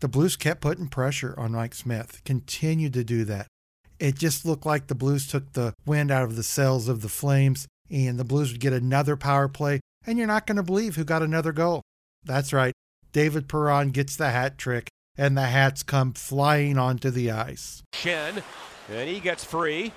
The 0.00 0.08
Blues 0.08 0.36
kept 0.36 0.60
putting 0.60 0.88
pressure 0.88 1.34
on 1.38 1.52
Mike 1.52 1.74
Smith, 1.74 2.20
continued 2.24 2.92
to 2.94 3.04
do 3.04 3.24
that. 3.24 3.46
It 3.98 4.16
just 4.16 4.44
looked 4.44 4.66
like 4.66 4.88
the 4.88 4.94
Blues 4.94 5.26
took 5.26 5.52
the 5.52 5.72
wind 5.86 6.10
out 6.10 6.24
of 6.24 6.36
the 6.36 6.42
sails 6.42 6.86
of 6.86 7.00
the 7.00 7.08
Flames, 7.08 7.66
and 7.90 8.18
the 8.18 8.24
Blues 8.24 8.52
would 8.52 8.60
get 8.60 8.74
another 8.74 9.16
power 9.16 9.48
play, 9.48 9.80
and 10.06 10.18
you're 10.18 10.26
not 10.26 10.46
going 10.46 10.56
to 10.56 10.62
believe 10.62 10.96
who 10.96 11.04
got 11.04 11.22
another 11.22 11.52
goal. 11.52 11.82
That's 12.24 12.52
right, 12.52 12.74
David 13.16 13.48
Perron 13.48 13.92
gets 13.92 14.14
the 14.14 14.28
hat 14.28 14.58
trick, 14.58 14.90
and 15.16 15.38
the 15.38 15.46
hats 15.46 15.82
come 15.82 16.12
flying 16.12 16.76
onto 16.76 17.08
the 17.08 17.30
ice. 17.30 17.82
Schenn, 17.94 18.42
and 18.92 19.08
he 19.08 19.20
gets 19.20 19.42
free. 19.42 19.90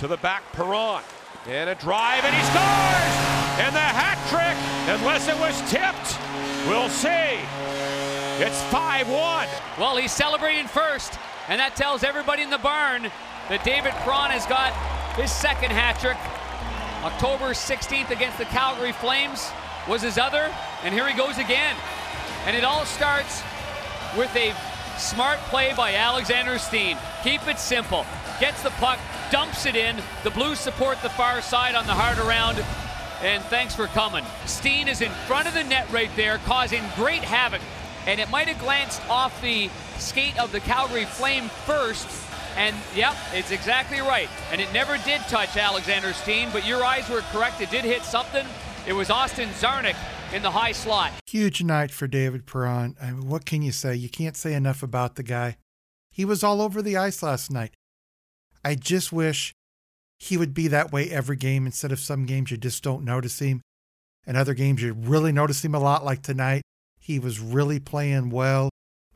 To 0.00 0.06
the 0.06 0.18
back, 0.18 0.42
Perron. 0.52 1.02
And 1.48 1.70
a 1.70 1.74
drive, 1.76 2.22
and 2.22 2.34
he 2.34 2.42
scores! 2.42 3.64
And 3.64 3.74
the 3.74 3.80
hat 3.80 4.20
trick, 4.28 4.58
unless 4.94 5.26
it 5.26 5.38
was 5.40 5.56
tipped, 5.70 6.20
we'll 6.68 6.90
see. 6.90 7.40
It's 8.44 8.62
5 8.64 9.08
1. 9.08 9.48
Well, 9.78 9.96
he's 9.96 10.12
celebrating 10.12 10.66
first, 10.66 11.18
and 11.48 11.58
that 11.60 11.76
tells 11.76 12.04
everybody 12.04 12.42
in 12.42 12.50
the 12.50 12.58
barn 12.58 13.04
that 13.48 13.64
David 13.64 13.92
Perron 14.04 14.30
has 14.30 14.44
got 14.44 14.74
his 15.16 15.32
second 15.32 15.70
hat 15.70 15.98
trick. 15.98 16.18
October 17.02 17.54
16th 17.54 18.10
against 18.10 18.36
the 18.36 18.44
Calgary 18.44 18.92
Flames 18.92 19.50
was 19.88 20.02
his 20.02 20.18
other, 20.18 20.52
and 20.84 20.94
here 20.94 21.08
he 21.08 21.16
goes 21.16 21.38
again. 21.38 21.76
And 22.46 22.56
it 22.56 22.64
all 22.64 22.84
starts 22.84 23.42
with 24.16 24.34
a 24.36 24.54
smart 24.98 25.38
play 25.50 25.72
by 25.76 25.94
Alexander 25.94 26.58
Steen. 26.58 26.96
Keep 27.22 27.46
it 27.48 27.58
simple. 27.58 28.06
Gets 28.40 28.62
the 28.62 28.70
puck, 28.70 28.98
dumps 29.30 29.66
it 29.66 29.76
in. 29.76 30.00
The 30.24 30.30
Blues 30.30 30.58
support 30.58 31.00
the 31.02 31.10
far 31.10 31.42
side 31.42 31.74
on 31.74 31.86
the 31.86 31.94
hard 31.94 32.18
around. 32.18 32.64
And 33.22 33.42
thanks 33.44 33.74
for 33.74 33.86
coming. 33.88 34.24
Steen 34.46 34.88
is 34.88 35.02
in 35.02 35.10
front 35.26 35.46
of 35.46 35.54
the 35.54 35.64
net 35.64 35.90
right 35.92 36.10
there, 36.16 36.38
causing 36.38 36.82
great 36.96 37.22
havoc 37.22 37.60
and 38.06 38.20
it 38.20 38.30
might 38.30 38.48
have 38.48 38.58
glanced 38.58 39.02
off 39.08 39.40
the 39.42 39.68
skate 39.98 40.38
of 40.40 40.52
the 40.52 40.60
Calgary 40.60 41.04
Flame 41.04 41.48
first. 41.48 42.08
And 42.56 42.74
yep, 42.94 43.14
it's 43.32 43.50
exactly 43.50 44.00
right. 44.00 44.28
And 44.50 44.60
it 44.60 44.72
never 44.72 44.98
did 44.98 45.20
touch 45.22 45.56
Alexander 45.56 46.12
Steen, 46.12 46.48
but 46.52 46.66
your 46.66 46.84
eyes 46.84 47.08
were 47.08 47.20
correct. 47.32 47.60
It 47.60 47.70
did 47.70 47.84
hit 47.84 48.02
something. 48.02 48.46
It 48.86 48.92
was 48.94 49.10
Austin 49.10 49.50
Czarnik 49.50 49.96
in 50.32 50.42
the 50.42 50.50
high 50.50 50.72
slot. 50.72 51.12
Huge 51.26 51.62
night 51.62 51.90
for 51.90 52.06
David 52.06 52.46
Perron. 52.46 52.96
I 53.00 53.12
mean, 53.12 53.28
what 53.28 53.44
can 53.44 53.62
you 53.62 53.72
say? 53.72 53.94
You 53.94 54.08
can't 54.08 54.36
say 54.36 54.54
enough 54.54 54.82
about 54.82 55.16
the 55.16 55.22
guy. 55.22 55.56
He 56.10 56.24
was 56.24 56.42
all 56.42 56.60
over 56.60 56.82
the 56.82 56.96
ice 56.96 57.22
last 57.22 57.50
night. 57.50 57.72
I 58.64 58.74
just 58.74 59.12
wish 59.12 59.52
he 60.18 60.36
would 60.36 60.52
be 60.52 60.68
that 60.68 60.92
way 60.92 61.10
every 61.10 61.36
game 61.36 61.66
instead 61.66 61.92
of 61.92 61.98
some 61.98 62.26
games 62.26 62.50
you 62.50 62.56
just 62.56 62.82
don't 62.82 63.04
notice 63.04 63.38
him. 63.38 63.62
And 64.26 64.36
other 64.36 64.54
games 64.54 64.82
you 64.82 64.92
really 64.92 65.32
notice 65.32 65.64
him 65.64 65.74
a 65.74 65.80
lot, 65.80 66.04
like 66.04 66.22
tonight. 66.22 66.62
He 67.00 67.18
was 67.18 67.40
really 67.40 67.80
playing 67.80 68.30
well, 68.30 68.68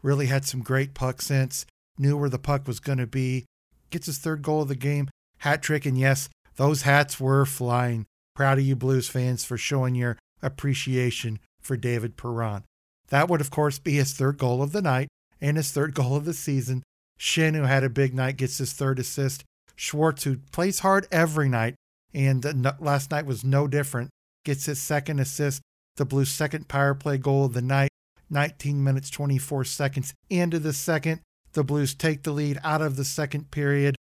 really 0.03 0.27
had 0.27 0.47
some 0.47 0.63
great 0.63 0.95
puck 0.95 1.21
sense, 1.21 1.67
knew 1.99 2.17
where 2.17 2.31
the 2.31 2.39
puck 2.39 2.67
was 2.67 2.81
going 2.81 2.99
to 2.99 3.07
be. 3.07 3.45
Gets 3.91 4.07
his 4.07 4.19
third 4.19 4.43
goal 4.43 4.63
of 4.63 4.69
the 4.69 4.75
game, 4.75 5.11
hat 5.39 5.63
trick. 5.63 5.85
And 5.85 5.99
yes, 5.99 6.31
those 6.57 6.83
hats 6.83 7.21
were 7.21 7.45
flying. 7.45 8.07
Proud 8.35 8.59
of 8.59 8.65
you 8.65 8.75
Blues 8.75 9.09
fans 9.09 9.45
for 9.45 9.57
showing 9.57 9.95
your 9.95 10.17
appreciation 10.45 11.41
for 11.61 11.77
David 11.77 12.17
Perron. 12.17 12.65
That 13.09 13.29
would, 13.29 13.41
of 13.41 13.51
course, 13.51 13.79
be 13.79 13.95
his 13.95 14.13
third 14.13 14.39
goal 14.39 14.63
of 14.63 14.73
the 14.73 14.83
night 14.83 15.09
and 15.41 15.57
his 15.57 15.73
third 15.73 15.95
goal 15.95 16.17
of 16.17 16.25
the 16.25 16.35
season. 16.35 16.83
Schenn, 17.19 17.55
who 17.55 17.63
had 17.63 17.85
a 17.85 17.89
big 17.89 18.15
night, 18.15 18.37
gets 18.37 18.59
his 18.59 18.73
third 18.73 18.99
assist. 18.99 19.45
Schwartz, 19.77 20.25
who 20.25 20.39
plays 20.53 20.81
hard 20.81 21.07
every 21.11 21.49
night, 21.49 21.75
and 22.13 22.45
last 22.79 23.11
night 23.11 23.27
was 23.27 23.45
no 23.45 23.67
different, 23.67 24.11
gets 24.45 24.67
his 24.67 24.81
second 24.81 25.21
assist. 25.21 25.61
The 25.97 26.05
Blues' 26.05 26.31
second 26.31 26.69
power 26.69 26.95
play 26.95 27.19
goal 27.19 27.45
of 27.45 27.53
the 27.53 27.63
night, 27.63 27.91
19 28.31 28.83
minutes 28.83 29.11
24 29.11 29.65
seconds 29.65 30.15
into 30.29 30.59
the 30.59 30.73
second. 30.73 31.21
The 31.53 31.65
Blues 31.65 31.95
take 31.95 32.23
the 32.23 32.33
lead 32.33 32.59
out 32.65 32.83
of 32.83 32.97
the 32.97 33.05
second 33.05 33.51
period. 33.51 33.97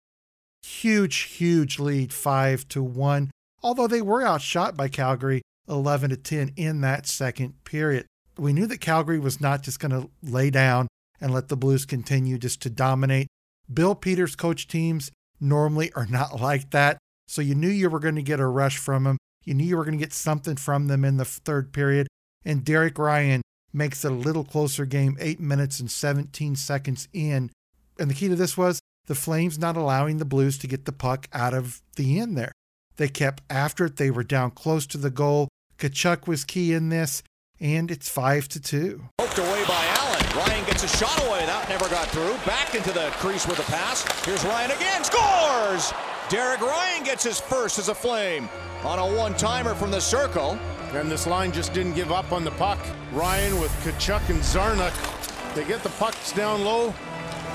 Huge, 0.62 1.16
huge 1.16 1.78
lead, 1.78 2.12
five 2.12 2.68
to 2.68 2.82
one. 2.82 3.30
Although 3.62 3.88
they 3.88 4.02
were 4.02 4.22
outshot 4.22 4.76
by 4.76 4.88
Calgary 4.88 5.42
11 5.70 6.10
to 6.10 6.16
10 6.16 6.52
in 6.56 6.80
that 6.80 7.06
second 7.06 7.64
period. 7.64 8.06
We 8.36 8.52
knew 8.52 8.66
that 8.66 8.80
Calgary 8.80 9.18
was 9.18 9.40
not 9.40 9.62
just 9.62 9.80
going 9.80 9.92
to 9.92 10.10
lay 10.22 10.50
down 10.50 10.88
and 11.20 11.32
let 11.32 11.48
the 11.48 11.56
Blues 11.56 11.84
continue 11.84 12.38
just 12.38 12.60
to 12.62 12.70
dominate. 12.70 13.28
Bill 13.72 13.94
Peters 13.94 14.34
coach 14.34 14.66
teams 14.66 15.10
normally 15.40 15.92
are 15.92 16.06
not 16.06 16.40
like 16.40 16.70
that. 16.70 16.98
So 17.28 17.42
you 17.42 17.54
knew 17.54 17.68
you 17.68 17.88
were 17.88 18.00
going 18.00 18.16
to 18.16 18.22
get 18.22 18.40
a 18.40 18.46
rush 18.46 18.78
from 18.78 19.04
them. 19.04 19.18
You 19.44 19.54
knew 19.54 19.64
you 19.64 19.76
were 19.76 19.84
going 19.84 19.98
to 19.98 20.04
get 20.04 20.12
something 20.12 20.56
from 20.56 20.88
them 20.88 21.04
in 21.04 21.16
the 21.16 21.24
third 21.24 21.72
period. 21.72 22.08
And 22.44 22.64
Derek 22.64 22.98
Ryan 22.98 23.42
makes 23.72 24.04
it 24.04 24.10
a 24.10 24.14
little 24.14 24.44
closer 24.44 24.84
game, 24.84 25.16
eight 25.20 25.40
minutes 25.40 25.80
and 25.80 25.90
17 25.90 26.56
seconds 26.56 27.08
in. 27.12 27.50
And 27.98 28.10
the 28.10 28.14
key 28.14 28.28
to 28.28 28.34
this 28.34 28.56
was 28.56 28.80
the 29.06 29.14
Flames 29.14 29.58
not 29.58 29.76
allowing 29.76 30.16
the 30.16 30.24
Blues 30.24 30.58
to 30.58 30.66
get 30.66 30.84
the 30.84 30.92
puck 30.92 31.28
out 31.32 31.54
of 31.54 31.80
the 31.96 32.18
end 32.18 32.36
there. 32.36 32.52
They 32.96 33.08
kept 33.08 33.42
after 33.48 33.86
it. 33.86 33.96
They 33.96 34.10
were 34.10 34.24
down 34.24 34.50
close 34.50 34.86
to 34.88 34.98
the 34.98 35.10
goal. 35.10 35.48
Tkachuk 35.80 36.26
was 36.26 36.44
key 36.44 36.74
in 36.74 36.90
this, 36.90 37.22
and 37.58 37.90
it's 37.90 38.08
five 38.08 38.48
to 38.48 38.60
two. 38.60 39.02
Poked 39.18 39.38
away 39.38 39.64
by 39.66 39.82
Allen. 39.96 40.22
Ryan 40.36 40.64
gets 40.66 40.84
a 40.84 40.88
shot 40.88 41.18
away. 41.26 41.46
That 41.46 41.68
never 41.70 41.88
got 41.88 42.06
through. 42.08 42.34
Back 42.44 42.74
into 42.74 42.92
the 42.92 43.08
crease 43.14 43.46
with 43.46 43.58
a 43.60 43.62
pass. 43.62 44.04
Here's 44.26 44.44
Ryan 44.44 44.72
again. 44.72 45.02
Scores! 45.02 45.94
Derek 46.28 46.60
Ryan 46.60 47.02
gets 47.02 47.24
his 47.24 47.40
first 47.40 47.78
as 47.78 47.88
a 47.88 47.94
Flame 47.94 48.48
on 48.84 48.98
a 48.98 49.16
one-timer 49.16 49.74
from 49.74 49.90
the 49.90 50.00
circle. 50.00 50.58
And 50.92 51.10
this 51.10 51.26
line 51.26 51.50
just 51.50 51.72
didn't 51.72 51.94
give 51.94 52.12
up 52.12 52.30
on 52.30 52.44
the 52.44 52.50
puck. 52.52 52.78
Ryan 53.12 53.58
with 53.58 53.72
Tkachuk 53.82 54.28
and 54.28 54.40
Czarnik. 54.40 55.54
They 55.54 55.64
get 55.64 55.82
the 55.82 55.88
pucks 55.90 56.32
down 56.32 56.62
low, 56.62 56.92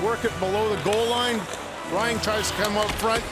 work 0.02 0.24
it 0.24 0.36
below 0.40 0.74
the 0.74 0.82
goal 0.82 1.06
line. 1.06 1.40
Ryan 1.92 2.18
tries 2.20 2.50
to 2.50 2.56
come 2.56 2.76
up 2.76 2.90
front, 2.92 3.22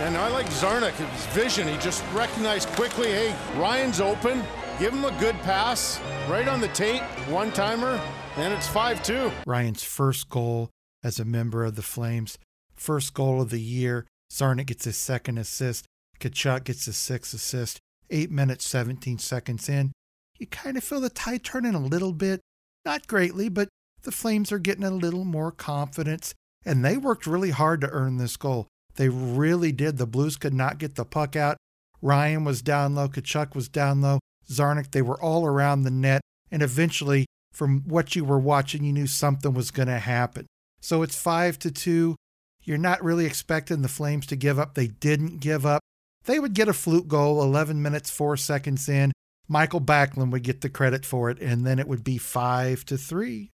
and 0.00 0.16
I 0.16 0.28
like 0.28 0.46
Czarnik, 0.46 0.92
his 0.92 1.26
vision. 1.26 1.68
He 1.68 1.76
just 1.78 2.04
recognized 2.12 2.68
quickly, 2.70 3.08
hey, 3.08 3.34
Ryan's 3.56 4.00
open. 4.00 4.42
Give 4.78 4.92
him 4.92 5.04
a 5.04 5.16
good 5.20 5.36
pass 5.42 6.00
right 6.28 6.48
on 6.48 6.60
the 6.60 6.68
tape, 6.68 7.02
one 7.28 7.52
timer, 7.52 8.00
and 8.36 8.52
it's 8.52 8.66
5 8.66 9.02
2. 9.02 9.30
Ryan's 9.46 9.84
first 9.84 10.28
goal 10.28 10.70
as 11.04 11.20
a 11.20 11.24
member 11.24 11.64
of 11.64 11.76
the 11.76 11.82
Flames, 11.82 12.38
first 12.74 13.14
goal 13.14 13.40
of 13.40 13.50
the 13.50 13.60
year. 13.60 14.06
Czarnik 14.32 14.66
gets 14.66 14.84
his 14.84 14.96
second 14.96 15.38
assist. 15.38 15.86
Tkachuk 16.18 16.64
gets 16.64 16.86
his 16.86 16.96
sixth 16.96 17.34
assist. 17.34 17.78
Eight 18.10 18.30
minutes, 18.30 18.66
17 18.66 19.18
seconds 19.18 19.68
in. 19.68 19.92
You 20.38 20.46
kind 20.46 20.76
of 20.76 20.84
feel 20.84 21.00
the 21.00 21.10
tide 21.10 21.44
turning 21.44 21.74
a 21.74 21.80
little 21.80 22.12
bit. 22.12 22.40
Not 22.84 23.06
greatly, 23.06 23.48
but 23.48 23.68
the 24.02 24.12
Flames 24.12 24.50
are 24.50 24.58
getting 24.58 24.84
a 24.84 24.90
little 24.90 25.24
more 25.24 25.52
confidence, 25.52 26.34
and 26.64 26.84
they 26.84 26.96
worked 26.96 27.26
really 27.26 27.50
hard 27.50 27.80
to 27.82 27.90
earn 27.90 28.18
this 28.18 28.36
goal. 28.36 28.66
They 28.96 29.08
really 29.08 29.72
did. 29.72 29.98
The 29.98 30.06
Blues 30.06 30.36
could 30.36 30.54
not 30.54 30.78
get 30.78 30.94
the 30.94 31.04
puck 31.04 31.36
out. 31.36 31.56
Ryan 32.00 32.44
was 32.44 32.62
down 32.62 32.94
low. 32.94 33.08
Tkachuk 33.08 33.54
was 33.54 33.68
down 33.68 34.00
low. 34.00 34.20
Czarnik, 34.48 34.90
they 34.90 35.02
were 35.02 35.20
all 35.20 35.46
around 35.46 35.82
the 35.82 35.90
net. 35.90 36.20
And 36.50 36.62
eventually, 36.62 37.26
from 37.52 37.82
what 37.86 38.14
you 38.14 38.24
were 38.24 38.38
watching, 38.38 38.84
you 38.84 38.92
knew 38.92 39.06
something 39.06 39.54
was 39.54 39.70
going 39.70 39.88
to 39.88 39.98
happen. 39.98 40.46
So 40.80 41.02
it's 41.02 41.20
five 41.20 41.58
to 41.60 41.70
two. 41.70 42.16
You're 42.62 42.78
not 42.78 43.02
really 43.02 43.26
expecting 43.26 43.82
the 43.82 43.88
Flames 43.88 44.26
to 44.26 44.36
give 44.36 44.58
up. 44.58 44.74
They 44.74 44.88
didn't 44.88 45.40
give 45.40 45.64
up. 45.64 45.80
They 46.24 46.38
would 46.38 46.54
get 46.54 46.68
a 46.68 46.72
fluke 46.72 47.08
goal 47.08 47.42
11 47.42 47.82
minutes, 47.82 48.10
four 48.10 48.36
seconds 48.36 48.88
in. 48.88 49.12
Michael 49.46 49.80
Backlund 49.80 50.30
would 50.30 50.42
get 50.42 50.62
the 50.62 50.70
credit 50.70 51.04
for 51.04 51.28
it, 51.28 51.38
and 51.40 51.66
then 51.66 51.78
it 51.78 51.86
would 51.86 52.02
be 52.02 52.16
five 52.16 52.84
to 52.86 52.96
three. 52.96 53.50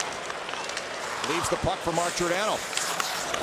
Leaves 1.29 1.49
the 1.49 1.57
puck 1.57 1.77
for 1.79 1.91
Mark 1.91 2.15
Giordano. 2.15 2.57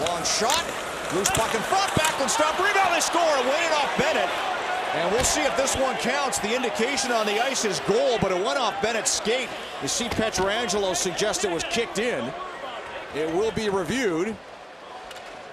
Long 0.06 0.24
shot. 0.24 0.91
Loose 1.14 1.30
puck 1.30 1.54
in 1.54 1.60
front. 1.62 1.90
Backlund 1.92 2.30
stop. 2.30 2.58
Rebound. 2.58 2.94
They 2.94 3.00
score. 3.00 3.22
Waiting 3.22 3.72
off 3.72 3.96
Bennett. 3.98 4.28
And 4.94 5.10
we'll 5.10 5.24
see 5.24 5.42
if 5.42 5.56
this 5.56 5.74
one 5.76 5.96
counts. 5.96 6.38
The 6.38 6.54
indication 6.54 7.12
on 7.12 7.24
the 7.24 7.42
ice 7.42 7.64
is 7.64 7.80
goal, 7.80 8.18
but 8.20 8.30
it 8.30 8.44
went 8.44 8.58
off 8.58 8.80
Bennett's 8.82 9.10
skate. 9.10 9.48
You 9.80 9.88
see 9.88 10.04
Pietrangelo 10.08 10.94
suggest 10.94 11.44
it 11.44 11.50
was 11.50 11.64
kicked 11.64 11.98
in. 11.98 12.30
It 13.14 13.32
will 13.34 13.52
be 13.52 13.70
reviewed. 13.70 14.36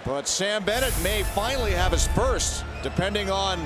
But 0.05 0.27
Sam 0.27 0.63
Bennett 0.63 0.93
may 1.03 1.23
finally 1.23 1.71
have 1.71 1.91
his 1.91 2.07
first, 2.09 2.65
depending 2.83 3.29
on 3.29 3.59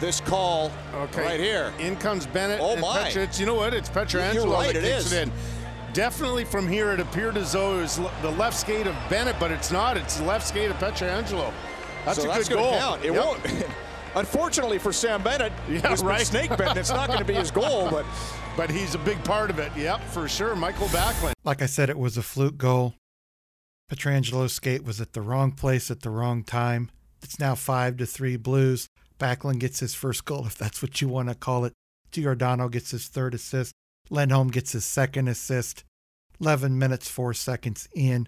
this 0.00 0.20
call 0.20 0.70
okay. 0.94 1.24
right 1.24 1.40
here. 1.40 1.72
In 1.78 1.96
comes 1.96 2.26
Bennett. 2.26 2.60
Oh, 2.62 2.76
my. 2.76 3.10
Petra, 3.10 3.28
you 3.34 3.46
know 3.46 3.54
what? 3.54 3.74
It's 3.74 3.88
Pietrangelo 3.88 4.34
You're 4.34 4.46
right, 4.46 4.74
that 4.74 4.84
it 4.84 4.88
kicks 4.88 5.06
is. 5.06 5.12
it 5.12 5.28
in. 5.28 5.32
Definitely 5.94 6.44
from 6.44 6.66
here, 6.68 6.90
it 6.92 6.98
appeared 7.00 7.36
as 7.36 7.52
though 7.52 7.78
it 7.78 7.82
was 7.82 7.96
the 8.20 8.30
left 8.32 8.56
skate 8.58 8.86
of 8.88 8.96
Bennett, 9.08 9.36
but 9.38 9.50
it's 9.52 9.70
not. 9.70 9.96
It's 9.96 10.18
the 10.18 10.24
left 10.24 10.46
skate 10.46 10.70
of 10.70 10.76
Pietrangelo. 10.78 11.52
That's 12.04 12.20
so 12.20 12.24
a 12.30 12.34
that's 12.34 12.48
good 12.48 12.58
goal. 12.58 12.76
Count. 12.76 13.04
It 13.04 13.12
Yep. 13.14 13.24
won't. 13.24 13.40
Unfortunately 14.16 14.78
for 14.78 14.92
Sam 14.92 15.22
Bennett, 15.22 15.52
Yeah, 15.68 15.88
he's 15.88 16.02
right. 16.02 16.26
snake 16.26 16.50
bitten. 16.56 16.76
It's 16.76 16.90
not 16.90 17.06
going 17.06 17.20
to 17.20 17.24
be 17.24 17.34
his 17.34 17.50
goal, 17.50 17.88
but 17.90 18.04
But 18.56 18.70
he's 18.70 18.94
a 18.94 18.98
big 18.98 19.22
part 19.24 19.50
of 19.50 19.58
it. 19.58 19.70
Yep, 19.76 20.00
for 20.10 20.28
sure. 20.28 20.54
Michael 20.56 20.88
Backlund. 20.88 21.32
Like 21.44 21.62
I 21.62 21.66
said, 21.66 21.88
it 21.90 21.98
was 21.98 22.16
a 22.16 22.22
fluke 22.22 22.58
goal. 22.58 22.94
Pietrangelo's 23.88 24.52
skate 24.52 24.84
was 24.84 25.00
at 25.00 25.12
the 25.12 25.20
wrong 25.22 25.52
place 25.52 25.90
at 25.90 26.00
the 26.02 26.10
wrong 26.10 26.42
time. 26.42 26.90
It's 27.22 27.38
now 27.38 27.54
five 27.54 27.96
to 27.98 28.06
three 28.06 28.36
Blues. 28.36 28.88
Backlund 29.18 29.60
gets 29.60 29.80
his 29.80 29.94
first 29.94 30.24
goal, 30.24 30.46
if 30.46 30.56
that's 30.58 30.82
what 30.82 31.00
you 31.00 31.08
want 31.08 31.28
to 31.28 31.34
call 31.34 31.64
it. 31.64 31.72
Giordano 32.10 32.68
gets 32.68 32.90
his 32.90 33.06
third 33.08 33.34
assist. 33.34 33.72
Lindholm 34.10 34.48
gets 34.48 34.72
his 34.72 34.84
second 34.84 35.28
assist. 35.28 35.84
11 36.40 36.78
minutes, 36.78 37.08
four 37.08 37.32
seconds 37.32 37.88
in. 37.94 38.26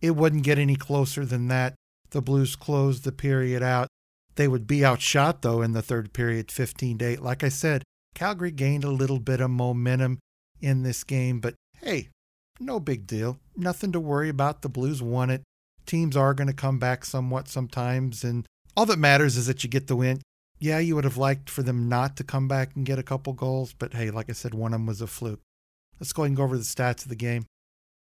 It 0.00 0.12
wouldn't 0.12 0.44
get 0.44 0.58
any 0.58 0.76
closer 0.76 1.24
than 1.24 1.48
that. 1.48 1.74
The 2.10 2.22
Blues 2.22 2.56
closed 2.56 3.04
the 3.04 3.12
period 3.12 3.62
out. 3.62 3.88
They 4.36 4.48
would 4.48 4.66
be 4.66 4.84
outshot, 4.84 5.42
though, 5.42 5.62
in 5.62 5.72
the 5.72 5.82
third 5.82 6.12
period, 6.12 6.50
15 6.50 6.98
to 6.98 7.04
8. 7.04 7.20
Like 7.20 7.44
I 7.44 7.48
said, 7.48 7.82
Calgary 8.14 8.50
gained 8.50 8.84
a 8.84 8.90
little 8.90 9.18
bit 9.18 9.40
of 9.40 9.50
momentum 9.50 10.18
in 10.60 10.82
this 10.82 11.04
game, 11.04 11.40
but 11.40 11.54
hey, 11.80 12.08
no 12.60 12.80
big 12.80 13.06
deal. 13.06 13.38
Nothing 13.56 13.92
to 13.92 14.00
worry 14.00 14.28
about. 14.28 14.62
The 14.62 14.68
Blues 14.68 15.02
won 15.02 15.30
it. 15.30 15.42
Teams 15.86 16.16
are 16.16 16.34
going 16.34 16.46
to 16.46 16.54
come 16.54 16.78
back 16.78 17.04
somewhat 17.04 17.48
sometimes, 17.48 18.24
and 18.24 18.46
all 18.76 18.86
that 18.86 18.98
matters 18.98 19.36
is 19.36 19.46
that 19.46 19.62
you 19.62 19.70
get 19.70 19.86
the 19.86 19.96
win. 19.96 20.20
Yeah, 20.58 20.78
you 20.78 20.94
would 20.94 21.04
have 21.04 21.16
liked 21.16 21.50
for 21.50 21.62
them 21.62 21.88
not 21.88 22.16
to 22.16 22.24
come 22.24 22.48
back 22.48 22.74
and 22.74 22.86
get 22.86 22.98
a 22.98 23.02
couple 23.02 23.32
goals, 23.32 23.74
but 23.74 23.94
hey, 23.94 24.10
like 24.10 24.30
I 24.30 24.32
said, 24.32 24.54
one 24.54 24.72
of 24.72 24.80
them 24.80 24.86
was 24.86 25.00
a 25.00 25.06
fluke. 25.06 25.40
Let's 26.00 26.12
go 26.12 26.22
ahead 26.22 26.30
and 26.30 26.36
go 26.36 26.44
over 26.44 26.56
the 26.56 26.64
stats 26.64 27.02
of 27.02 27.08
the 27.08 27.16
game. 27.16 27.46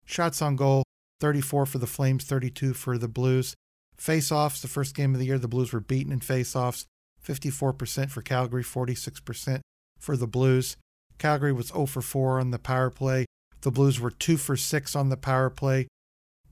Shots 0.04 0.40
on 0.40 0.56
goal 0.56 0.84
34 1.20 1.66
for 1.66 1.78
the 1.78 1.86
Flames, 1.86 2.24
32 2.24 2.74
for 2.74 2.98
the 2.98 3.08
Blues. 3.08 3.54
Face 3.96 4.30
offs, 4.30 4.60
the 4.60 4.68
first 4.68 4.94
game 4.94 5.14
of 5.14 5.20
the 5.20 5.26
year, 5.26 5.38
the 5.38 5.48
Blues 5.48 5.72
were 5.72 5.80
beaten 5.80 6.12
in 6.12 6.20
face 6.20 6.54
offs 6.54 6.84
54% 7.26 8.10
for 8.10 8.22
Calgary, 8.22 8.62
46% 8.62 9.60
for 9.98 10.16
the 10.16 10.26
Blues. 10.26 10.76
Calgary 11.18 11.52
was 11.52 11.68
0 11.68 11.86
for 11.86 12.02
4 12.02 12.40
on 12.40 12.50
the 12.50 12.58
power 12.58 12.90
play. 12.90 13.24
The 13.62 13.70
Blues 13.70 13.98
were 13.98 14.10
2 14.10 14.36
for 14.36 14.56
6 14.56 14.94
on 14.94 15.08
the 15.08 15.16
power 15.16 15.50
play. 15.50 15.88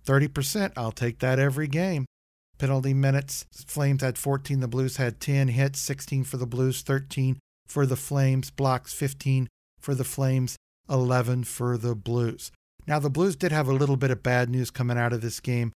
30%, 0.07 0.73
I'll 0.77 0.93
take 0.93 1.21
that 1.21 1.39
every 1.39 1.69
game. 1.69 2.07
Penalty 2.59 2.95
minutes, 2.95 3.47
Flames 3.67 4.03
had 4.03 4.17
14, 4.17 4.61
the 4.61 4.69
Blues 4.69 4.97
had 4.97 5.21
10. 5.21 5.49
Hits, 5.49 5.81
16 5.81 6.25
for 6.25 6.37
the 6.37 6.47
Blues, 6.47 6.83
13 6.83 7.39
for 7.67 7.85
the 7.85 7.97
Flames. 7.97 8.51
Blocks, 8.51 8.93
15 8.93 9.49
for 9.81 9.95
the 9.95 10.05
Flames, 10.05 10.57
11 10.89 11.45
for 11.45 11.77
the 11.77 11.95
Blues. 11.95 12.53
Now, 12.87 12.99
the 12.99 13.11
Blues 13.11 13.37
did 13.37 13.51
have 13.51 13.69
a 13.69 13.73
little 13.73 13.97
bit 13.97 14.11
of 14.11 14.23
bad 14.23 14.51
news 14.51 14.71
coming 14.71 14.99
out 14.99 15.13
of 15.13 15.21
this 15.21 15.41
game. 15.41 15.73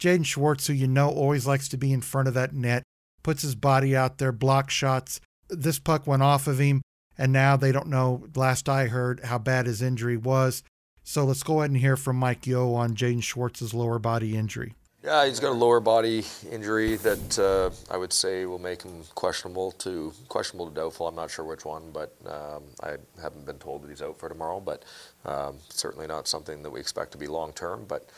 Jaden 0.00 0.26
Schwartz, 0.26 0.66
who 0.66 0.72
you 0.72 0.86
know 0.86 1.08
always 1.08 1.46
likes 1.46 1.68
to 1.68 1.76
be 1.76 1.92
in 1.92 2.00
front 2.00 2.28
of 2.28 2.34
that 2.34 2.52
net, 2.52 2.82
puts 3.22 3.42
his 3.42 3.54
body 3.54 3.96
out 3.96 4.18
there, 4.18 4.32
block 4.32 4.70
shots. 4.70 5.20
This 5.48 5.78
puck 5.78 6.06
went 6.06 6.22
off 6.22 6.46
of 6.46 6.58
him, 6.58 6.82
and 7.16 7.32
now 7.32 7.56
they 7.56 7.72
don't 7.72 7.88
know, 7.88 8.24
last 8.34 8.68
I 8.68 8.86
heard, 8.86 9.20
how 9.24 9.38
bad 9.38 9.66
his 9.66 9.82
injury 9.82 10.16
was. 10.16 10.62
So 11.02 11.24
let's 11.24 11.42
go 11.42 11.60
ahead 11.60 11.70
and 11.70 11.78
hear 11.78 11.96
from 11.96 12.16
Mike 12.16 12.46
Yeo 12.46 12.74
on 12.74 12.94
Jaden 12.94 13.22
Schwartz's 13.22 13.72
lower 13.72 13.98
body 13.98 14.36
injury. 14.36 14.74
Yeah, 15.06 15.24
he's 15.24 15.38
got 15.38 15.50
a 15.50 15.54
lower 15.54 15.78
body 15.78 16.24
injury 16.50 16.96
that 16.96 17.38
uh, 17.38 17.70
I 17.94 17.96
would 17.96 18.12
say 18.12 18.44
will 18.44 18.58
make 18.58 18.82
him 18.82 19.04
questionable 19.14 19.70
to 19.72 20.12
questionable 20.28 20.68
to 20.68 20.74
doubtful. 20.74 21.06
I'm 21.06 21.14
not 21.14 21.30
sure 21.30 21.44
which 21.44 21.64
one, 21.64 21.92
but 21.92 22.12
um, 22.26 22.64
I 22.82 22.96
haven't 23.22 23.46
been 23.46 23.58
told 23.58 23.84
that 23.84 23.88
he's 23.88 24.02
out 24.02 24.18
for 24.18 24.28
tomorrow. 24.28 24.58
But 24.58 24.84
um, 25.24 25.58
certainly 25.68 26.08
not 26.08 26.26
something 26.26 26.60
that 26.64 26.70
we 26.70 26.80
expect 26.80 27.12
to 27.12 27.18
be 27.18 27.28
long 27.28 27.52
term. 27.52 27.84
But 27.86 28.08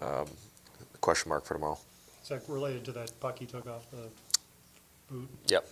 um, 0.00 0.26
question 1.00 1.28
mark 1.28 1.44
for 1.44 1.54
tomorrow. 1.54 1.78
Is 2.22 2.28
that 2.28 2.42
related 2.46 2.84
to 2.84 2.92
that 2.92 3.10
puck 3.18 3.36
he 3.40 3.46
took 3.46 3.66
off 3.66 3.90
the 3.90 4.08
boot? 5.10 5.28
Yep, 5.48 5.68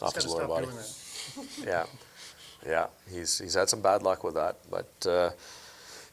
off 0.00 0.14
his 0.14 0.28
lower 0.28 0.46
body. 0.46 0.68
yeah, 1.66 1.86
yeah. 2.64 2.86
He's 3.12 3.36
he's 3.36 3.54
had 3.54 3.68
some 3.68 3.82
bad 3.82 4.04
luck 4.04 4.22
with 4.22 4.34
that, 4.34 4.58
but. 4.70 5.10
Uh, 5.10 5.30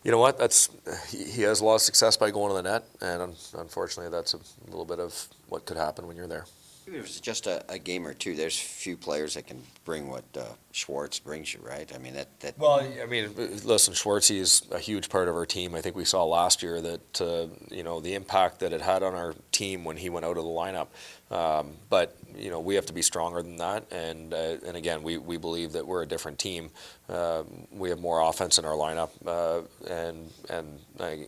you 0.04 0.12
know 0.12 0.18
what? 0.18 0.38
That's 0.38 0.70
he, 1.10 1.42
has 1.42 1.62
a 1.62 1.66
lot 1.66 1.76
of 1.76 1.82
success 1.82 2.16
by 2.16 2.32
going 2.32 2.50
to 2.50 2.56
the 2.56 2.64
net, 2.64 2.84
and 3.02 3.22
un- 3.22 3.36
unfortunately, 3.58 4.10
that's 4.10 4.34
a 4.34 4.40
little 4.68 4.86
bit 4.86 5.00
of 5.00 5.28
what 5.50 5.66
could 5.66 5.78
happen 5.78 6.08
when 6.08 6.16
you're 6.16 6.28
there. 6.28 6.46
If 6.88 7.06
it's 7.06 7.20
just 7.20 7.46
a, 7.46 7.64
a, 7.70 7.78
game 7.78 8.08
or 8.08 8.16
two, 8.16 8.34
there's 8.34 8.58
few 8.58 8.98
players 8.98 9.36
that 9.36 9.46
can 9.46 9.62
bring 9.86 10.10
what 10.10 10.24
uh, 10.36 10.46
Schwartz 10.72 11.20
brings 11.20 11.54
you, 11.54 11.60
right? 11.62 11.92
I 11.94 12.00
mean 12.00 12.16
that, 12.16 12.28
that. 12.40 12.58
Well, 12.58 12.80
I 12.80 13.06
mean, 13.06 13.30
listen, 13.36 13.94
Schwartz 13.94 14.32
is 14.32 14.64
a 14.72 14.80
huge 14.80 15.08
part 15.08 15.28
of 15.28 15.36
our 15.36 15.46
team. 15.46 15.76
I 15.76 15.82
think 15.82 15.96
we 15.96 16.06
saw 16.06 16.24
last 16.24 16.64
year 16.64 16.82
that 16.82 17.22
uh, 17.22 17.48
you 17.70 17.84
know 17.84 18.00
the 18.00 18.16
impact 18.16 18.60
that 18.62 18.74
it 18.74 18.82
had 18.82 19.04
on 19.04 19.14
our 19.14 19.36
team 19.52 19.84
when 19.84 19.98
he 19.98 20.10
went 20.10 20.26
out 20.26 20.38
of 20.38 20.44
the 20.44 20.50
lineup. 20.50 20.88
Um, 21.32 21.74
but 21.90 22.18
you 22.36 22.50
know 22.50 22.60
we 22.60 22.74
have 22.76 22.88
to 22.88 22.94
be 22.94 23.04
stronger 23.04 23.44
than 23.44 23.58
that, 23.58 23.92
and 23.92 24.34
uh, 24.34 24.56
and 24.66 24.76
again 24.76 25.04
we, 25.04 25.18
we 25.18 25.38
believe 25.38 25.74
that 25.74 25.86
we're 25.86 26.02
a 26.02 26.08
different 26.08 26.40
team. 26.40 26.72
Uh, 27.08 27.44
we 27.72 27.90
have 27.90 28.00
more 28.00 28.22
offense 28.22 28.58
in 28.58 28.66
our 28.66 28.74
lineup, 28.74 29.10
uh, 29.28 29.62
and 29.92 30.32
and 30.50 30.80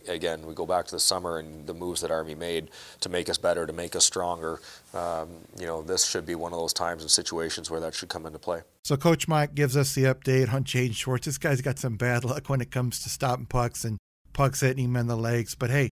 again 0.08 0.44
we 0.44 0.54
go 0.54 0.66
back 0.66 0.86
to 0.86 0.96
the 0.96 1.00
summer 1.00 1.38
and 1.38 1.68
the 1.68 1.74
moves 1.74 2.00
that 2.00 2.10
Army 2.10 2.34
made 2.34 2.70
to 3.00 3.08
make 3.08 3.28
us 3.28 3.38
better, 3.38 3.64
to 3.64 3.72
make 3.72 3.94
us 3.94 4.04
stronger. 4.04 4.60
Um, 4.92 5.28
you 5.56 5.66
know 5.66 5.82
this 5.82 6.04
should 6.04 6.26
be 6.26 6.34
one 6.34 6.52
of 6.52 6.58
those 6.58 6.72
times 6.72 7.02
and 7.02 7.10
situations 7.10 7.70
where 7.70 7.80
that 7.80 7.94
should 7.94 8.08
come 8.08 8.26
into 8.26 8.40
play. 8.40 8.62
So 8.82 8.96
Coach 8.96 9.28
Mike 9.28 9.54
gives 9.54 9.76
us 9.76 9.94
the 9.94 10.04
update 10.04 10.52
on 10.52 10.64
Jaden 10.64 10.94
Schwartz. 10.96 11.26
This 11.26 11.38
guy's 11.38 11.60
got 11.60 11.78
some 11.78 11.96
bad 11.96 12.24
luck 12.24 12.48
when 12.48 12.60
it 12.60 12.72
comes 12.72 12.98
to 13.04 13.08
stopping 13.08 13.46
pucks 13.46 13.84
and 13.84 13.98
pucks 14.32 14.60
hitting 14.60 14.86
him 14.86 14.96
in 14.96 15.06
the 15.06 15.16
legs, 15.16 15.54
but 15.54 15.70
hey, 15.70 15.90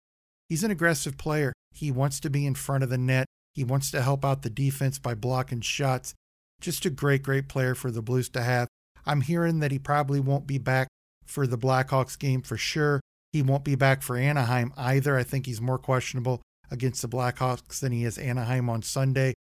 he's 0.48 0.64
an 0.64 0.70
aggressive 0.70 1.18
player. 1.18 1.52
He 1.74 1.90
wants 1.90 2.20
to 2.20 2.30
be 2.30 2.46
in 2.46 2.54
front 2.54 2.82
of 2.82 2.88
the 2.88 2.96
net. 2.96 3.26
He 3.58 3.64
wants 3.64 3.90
to 3.90 4.02
help 4.02 4.24
out 4.24 4.42
the 4.42 4.50
defense 4.50 5.00
by 5.00 5.14
blocking 5.14 5.62
shots. 5.62 6.14
Just 6.60 6.86
a 6.86 6.90
great, 6.90 7.24
great 7.24 7.48
player 7.48 7.74
for 7.74 7.90
the 7.90 8.00
Blues 8.00 8.28
to 8.28 8.42
have. 8.44 8.68
I'm 9.04 9.22
hearing 9.22 9.58
that 9.58 9.72
he 9.72 9.80
probably 9.80 10.20
won't 10.20 10.46
be 10.46 10.58
back 10.58 10.86
for 11.26 11.44
the 11.44 11.58
Blackhawks 11.58 12.16
game 12.16 12.40
for 12.40 12.56
sure. 12.56 13.00
He 13.32 13.42
won't 13.42 13.64
be 13.64 13.74
back 13.74 14.02
for 14.02 14.16
Anaheim 14.16 14.72
either. 14.76 15.18
I 15.18 15.24
think 15.24 15.46
he's 15.46 15.60
more 15.60 15.76
questionable 15.76 16.40
against 16.70 17.02
the 17.02 17.08
Blackhawks 17.08 17.80
than 17.80 17.90
he 17.90 18.04
is 18.04 18.16
Anaheim 18.16 18.70
on 18.70 18.82
Sunday, 18.82 19.34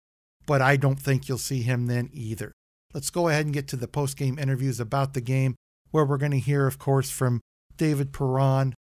but 0.46 0.62
I 0.62 0.78
don't 0.78 1.02
think 1.02 1.28
you'll 1.28 1.38
see 1.38 1.64
him 1.64 1.88
then 1.88 2.10
either. 2.14 2.54
Let's 2.94 3.10
go 3.10 3.28
ahead 3.28 3.44
and 3.44 3.54
get 3.54 3.68
to 3.68 3.76
the 3.76 3.86
post 3.86 4.16
game 4.16 4.40
interviews 4.40 4.80
about 4.80 5.14
the 5.14 5.20
game, 5.20 5.56
where 5.92 6.06
we're 6.06 6.18
going 6.18 6.32
to 6.32 6.40
hear, 6.40 6.68
of 6.68 6.80
course, 6.80 7.10
from 7.10 7.42
David 7.76 8.14
Perron, 8.14 8.76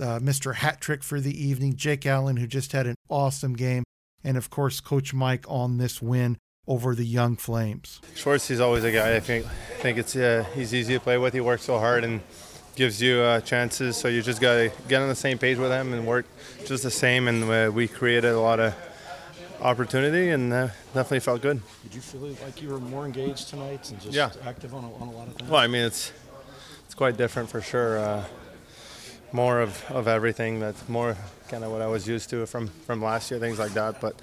uh, 0.00 0.18
Mr. 0.20 0.54
Hat 0.54 0.80
Trick 0.80 1.02
for 1.02 1.20
the 1.20 1.44
evening, 1.46 1.76
Jake 1.76 2.06
Allen, 2.06 2.38
who 2.38 2.46
just 2.46 2.72
had 2.72 2.86
an 2.86 2.94
awesome 3.10 3.52
game, 3.52 3.84
and 4.24 4.36
of 4.36 4.50
course, 4.50 4.80
Coach 4.80 5.14
Mike 5.14 5.44
on 5.48 5.78
this 5.78 6.02
win 6.02 6.38
over 6.66 6.94
the 6.94 7.06
Young 7.06 7.36
Flames. 7.36 8.00
Schwartz 8.14 8.50
is 8.50 8.60
always 8.60 8.84
a 8.84 8.92
guy. 8.92 9.16
I 9.16 9.20
think 9.20 9.46
I 9.46 9.82
think 9.82 9.98
it's 9.98 10.14
uh, 10.14 10.44
he's 10.54 10.74
easy 10.74 10.94
to 10.94 11.00
play 11.00 11.18
with. 11.18 11.32
He 11.34 11.40
works 11.40 11.62
so 11.62 11.78
hard 11.78 12.04
and 12.04 12.20
gives 12.76 13.02
you 13.02 13.18
uh, 13.20 13.40
chances. 13.40 13.96
So 13.96 14.08
you 14.08 14.22
just 14.22 14.40
got 14.40 14.54
to 14.54 14.72
get 14.86 15.02
on 15.02 15.08
the 15.08 15.14
same 15.14 15.38
page 15.38 15.58
with 15.58 15.72
him 15.72 15.92
and 15.92 16.06
work 16.06 16.26
just 16.64 16.84
the 16.84 16.90
same. 16.90 17.26
And 17.26 17.44
uh, 17.44 17.72
we 17.72 17.88
created 17.88 18.32
a 18.32 18.40
lot 18.40 18.60
of 18.60 18.74
opportunity 19.60 20.30
and 20.30 20.52
uh, 20.52 20.68
definitely 20.94 21.20
felt 21.20 21.42
good. 21.42 21.60
Did 21.82 21.94
you 21.94 22.00
feel 22.00 22.20
like 22.20 22.62
you 22.62 22.68
were 22.68 22.78
more 22.78 23.04
engaged 23.04 23.48
tonight 23.48 23.90
and 23.90 24.00
just 24.00 24.14
yeah. 24.14 24.30
active 24.44 24.74
on 24.74 24.84
a, 24.84 24.94
on 24.94 25.08
a 25.08 25.10
lot 25.10 25.26
of 25.26 25.34
things? 25.34 25.50
Well, 25.50 25.60
I 25.60 25.66
mean 25.66 25.82
it's 25.82 26.12
it's 26.84 26.94
quite 26.94 27.16
different 27.16 27.50
for 27.50 27.60
sure. 27.60 27.98
Uh, 27.98 28.24
more 29.32 29.60
of, 29.60 29.84
of 29.90 30.08
everything. 30.08 30.60
That's 30.60 30.88
more 30.88 31.16
kind 31.48 31.64
of 31.64 31.72
what 31.72 31.82
I 31.82 31.86
was 31.86 32.06
used 32.06 32.30
to 32.30 32.46
from, 32.46 32.68
from 32.86 33.02
last 33.02 33.30
year, 33.30 33.40
things 33.40 33.58
like 33.58 33.72
that. 33.74 34.00
But 34.00 34.14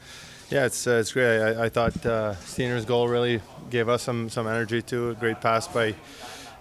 yeah, 0.49 0.65
it's, 0.65 0.87
uh, 0.87 0.91
it's 0.91 1.11
great. 1.11 1.41
I, 1.41 1.65
I 1.65 1.69
thought 1.69 2.05
uh, 2.05 2.35
Steener's 2.35 2.85
goal 2.85 3.07
really 3.07 3.41
gave 3.69 3.89
us 3.89 4.03
some, 4.03 4.29
some 4.29 4.47
energy 4.47 4.81
too. 4.81 5.09
A 5.09 5.13
great 5.15 5.41
pass 5.41 5.67
by 5.67 5.95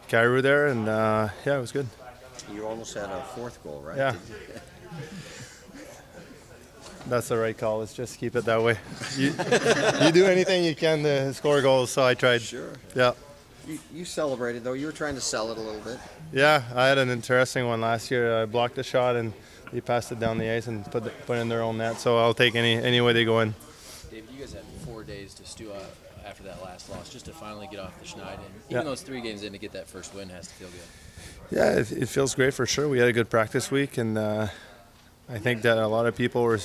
Kyrou 0.09 0.42
there, 0.42 0.68
and 0.68 0.88
uh, 0.88 1.29
yeah, 1.44 1.59
it 1.59 1.61
was 1.61 1.72
good. 1.72 1.87
You 2.53 2.66
almost 2.66 2.94
had 2.94 3.11
a 3.11 3.22
fourth 3.35 3.62
goal, 3.62 3.81
right? 3.81 3.96
Yeah. 3.96 4.14
That's 7.07 7.29
the 7.29 7.37
right 7.37 7.57
call. 7.57 7.81
Let's 7.81 7.92
just 7.92 8.18
keep 8.18 8.35
it 8.35 8.46
that 8.46 8.62
way. 8.62 8.79
You, 9.18 9.35
you 10.05 10.12
do 10.12 10.24
anything 10.24 10.64
you 10.64 10.74
can 10.74 11.03
to 11.03 11.35
score 11.35 11.61
goals, 11.61 11.90
so 11.90 12.03
I 12.03 12.14
tried. 12.14 12.40
Sure. 12.40 12.72
Yeah. 12.94 13.12
You, 13.66 13.79
you 13.92 14.05
celebrated 14.05 14.64
though. 14.64 14.72
You 14.72 14.87
were 14.87 14.92
trying 14.92 15.14
to 15.14 15.20
sell 15.20 15.50
it 15.53 15.59
a 15.59 15.61
little 15.61 15.81
bit. 15.81 15.98
Yeah, 16.33 16.62
I 16.74 16.87
had 16.87 16.98
an 16.98 17.11
interesting 17.11 17.66
one 17.66 17.81
last 17.81 18.11
year. 18.11 18.42
I 18.42 18.46
blocked 18.46 18.79
a 18.79 18.83
shot 18.83 19.16
and 19.16 19.33
he 19.75 19.81
passed 19.81 20.13
it 20.13 20.21
down 20.21 20.39
the 20.39 20.49
ice 20.49 20.69
and 20.69 20.89
put 20.91 21.05
the, 21.05 21.11
put 21.27 21.37
in 21.39 21.49
their 21.49 21.61
own 21.61 21.77
net. 21.77 21.99
So 22.01 22.17
I'll 22.17 22.33
take 22.33 22.55
any 22.55 22.75
any 22.77 23.01
way 23.01 23.13
they 23.13 23.25
go 23.25 23.41
in. 23.41 23.55
Dave, 24.11 24.25
you 24.33 24.39
guys 24.41 24.53
had 24.55 24.63
four 24.87 25.03
days 25.03 25.35
to 25.35 25.45
stew 25.45 25.73
up 25.73 25.97
after 26.25 26.45
that 26.45 26.63
last 26.63 26.89
loss, 26.91 27.11
just 27.11 27.27
to 27.27 27.33
finally 27.33 27.69
get 27.71 27.81
off 27.81 27.99
the 28.01 28.07
schneid. 28.07 28.35
And 28.35 28.45
even 28.69 28.77
Yeah. 28.77 28.83
though 28.85 28.93
it's 28.93 29.03
three 29.03 29.21
games 29.21 29.43
in, 29.43 29.53
to 29.53 29.59
get 29.59 29.73
that 29.73 29.89
first 29.89 30.15
win 30.15 30.29
has 30.31 30.47
to 30.47 30.55
feel 30.55 30.69
good. 30.69 31.59
Yeah, 31.59 31.81
it, 31.81 31.93
it 31.93 32.09
feels 32.09 32.35
great 32.35 32.55
for 32.55 32.65
sure. 32.67 32.89
We 32.89 32.99
had 32.99 33.09
a 33.09 33.13
good 33.13 33.29
practice 33.29 33.71
week, 33.71 33.99
and 33.99 34.17
uh, 34.17 34.47
I 35.29 35.39
think 35.39 35.63
that 35.63 35.77
a 35.77 35.87
lot 35.87 36.07
of 36.07 36.17
people 36.17 36.43
were 36.43 36.61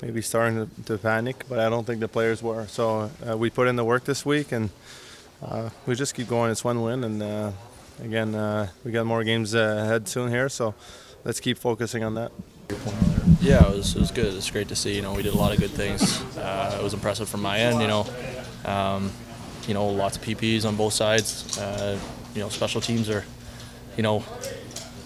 maybe 0.00 0.22
starting 0.22 0.68
to, 0.68 0.82
to 0.84 0.98
panic, 0.98 1.44
but 1.48 1.58
I 1.58 1.68
don't 1.68 1.84
think 1.84 2.00
the 2.00 2.08
players 2.08 2.42
were. 2.42 2.66
So 2.68 3.10
uh, 3.28 3.36
we 3.36 3.50
put 3.50 3.66
in 3.66 3.76
the 3.76 3.84
work 3.84 4.04
this 4.04 4.24
week, 4.24 4.52
and 4.52 4.70
uh, 5.42 5.70
we 5.86 5.94
just 5.96 6.14
keep 6.14 6.28
going. 6.28 6.50
It's 6.52 6.62
one 6.64 6.80
win, 6.82 7.02
and 7.04 7.22
uh, 7.22 7.50
again, 8.04 8.34
uh, 8.34 8.68
we 8.84 8.92
got 8.92 9.06
more 9.06 9.24
games 9.24 9.54
uh, 9.54 9.82
ahead 9.84 10.06
soon 10.06 10.30
here, 10.30 10.48
so 10.48 10.74
let's 11.24 11.40
keep 11.40 11.58
focusing 11.58 12.04
on 12.04 12.14
that. 12.14 12.32
Yeah, 13.40 13.68
it 13.68 13.76
was, 13.76 13.96
it 13.96 14.00
was 14.00 14.10
good. 14.10 14.34
It's 14.34 14.50
great 14.50 14.68
to 14.68 14.76
see. 14.76 14.94
You 14.96 15.02
know, 15.02 15.14
we 15.14 15.22
did 15.22 15.34
a 15.34 15.36
lot 15.36 15.52
of 15.52 15.60
good 15.60 15.70
things. 15.70 16.22
Uh, 16.36 16.76
it 16.78 16.82
was 16.82 16.94
impressive 16.94 17.28
from 17.28 17.42
my 17.42 17.58
end. 17.58 17.80
You 17.80 17.88
know, 17.88 18.06
um, 18.64 19.10
you 19.66 19.74
know, 19.74 19.88
lots 19.88 20.16
of 20.16 20.22
PPs 20.22 20.64
on 20.64 20.76
both 20.76 20.92
sides. 20.92 21.58
Uh, 21.58 21.98
you 22.34 22.40
know, 22.40 22.48
special 22.48 22.80
teams 22.80 23.10
are, 23.10 23.24
you 23.96 24.02
know, 24.02 24.24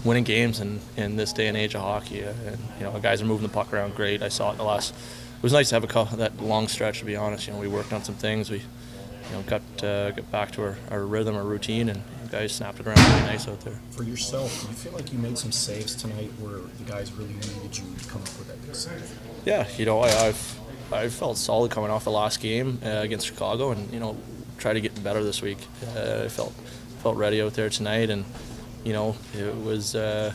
winning 0.04 0.24
games 0.24 0.60
in, 0.60 0.80
in 0.96 1.16
this 1.16 1.32
day 1.32 1.48
and 1.48 1.56
age 1.56 1.74
of 1.74 1.80
hockey. 1.80 2.24
Uh, 2.24 2.32
and 2.46 2.58
you 2.78 2.84
know, 2.84 2.92
the 2.92 3.00
guys 3.00 3.20
are 3.20 3.26
moving 3.26 3.46
the 3.46 3.52
puck 3.52 3.72
around 3.72 3.94
great. 3.94 4.22
I 4.22 4.28
saw 4.28 4.50
it 4.50 4.52
in 4.52 4.58
the 4.58 4.64
last. 4.64 4.94
It 4.94 5.42
was 5.42 5.52
nice 5.52 5.70
to 5.70 5.74
have 5.74 5.84
a 5.84 5.88
couple, 5.88 6.16
that 6.18 6.40
long 6.40 6.68
stretch. 6.68 7.00
To 7.00 7.04
be 7.04 7.16
honest, 7.16 7.46
you 7.46 7.52
know, 7.52 7.58
we 7.58 7.68
worked 7.68 7.92
on 7.92 8.04
some 8.04 8.14
things. 8.14 8.50
We, 8.50 8.58
you 8.58 9.32
know, 9.32 9.42
got 9.42 9.62
uh, 9.84 10.10
got 10.12 10.30
back 10.30 10.52
to 10.52 10.62
our, 10.62 10.78
our 10.90 11.04
rhythm, 11.04 11.36
our 11.36 11.42
routine, 11.42 11.88
and 11.88 12.02
guys 12.30 12.52
snapped 12.52 12.80
it 12.80 12.86
around 12.86 12.98
really 12.98 13.20
nice 13.22 13.48
out 13.48 13.60
there. 13.60 13.78
For 13.90 14.02
yourself, 14.02 14.62
do 14.62 14.68
you 14.68 14.74
feel 14.74 14.92
like 14.92 15.12
you 15.12 15.18
made 15.18 15.38
some 15.38 15.52
saves 15.52 15.94
tonight 15.94 16.30
where 16.40 16.58
the 16.58 16.84
guys 16.90 17.12
really 17.12 17.34
needed 17.34 17.78
you 17.78 17.84
to 17.98 18.08
come 18.08 18.22
up 18.22 18.38
with 18.38 18.48
that 18.48 18.62
big 18.64 18.74
save? 18.74 19.18
Yeah, 19.44 19.66
you 19.76 19.84
know, 19.86 20.00
I, 20.00 20.08
I've 20.26 20.60
I 20.92 21.08
felt 21.08 21.36
solid 21.36 21.70
coming 21.70 21.90
off 21.90 22.04
the 22.04 22.10
last 22.10 22.40
game 22.40 22.78
uh, 22.84 22.88
against 22.88 23.26
Chicago, 23.26 23.72
and 23.72 23.92
you 23.92 24.00
know, 24.00 24.16
try 24.58 24.72
to 24.72 24.80
get 24.80 25.02
better 25.02 25.22
this 25.24 25.42
week. 25.42 25.58
Uh, 25.96 26.22
I 26.24 26.28
felt 26.28 26.52
felt 27.02 27.16
ready 27.16 27.42
out 27.42 27.54
there 27.54 27.70
tonight, 27.70 28.10
and 28.10 28.24
you 28.84 28.92
know, 28.92 29.16
it 29.34 29.54
was 29.64 29.94
uh, 29.94 30.32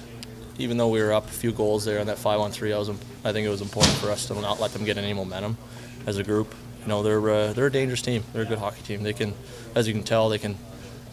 even 0.58 0.78
though 0.78 0.90
we 0.90 1.02
were 1.02 1.14
up 1.14 1.26
a 1.26 1.34
few 1.34 1.52
goals 1.52 1.86
there 1.86 2.00
on 2.00 2.08
that 2.08 2.18
five 2.18 2.40
on 2.40 2.52
three, 2.52 2.74
I 2.74 2.78
was 2.78 2.90
I 2.90 3.32
think 3.32 3.48
it 3.48 3.50
was 3.50 3.62
important 3.62 3.94
for 3.96 4.10
us 4.12 4.28
to 4.28 4.40
not 4.40 4.60
let 4.60 4.74
them 4.74 4.84
get 4.84 4.98
any 4.98 5.14
momentum 5.14 5.58
as 6.06 6.18
a 6.18 6.24
group. 6.24 6.54
You 6.82 6.88
know, 6.88 7.04
they're 7.04 7.30
uh, 7.30 7.54
they're 7.54 7.68
a 7.68 7.72
dangerous 7.72 8.02
team. 8.02 8.24
They're 8.34 8.44
a 8.44 8.46
good 8.46 8.58
hockey 8.58 8.82
team. 8.82 9.04
They 9.04 9.14
can, 9.14 9.34
as 9.76 9.88
you 9.88 9.94
can 9.94 10.04
tell, 10.04 10.30
they 10.30 10.38
can 10.40 10.58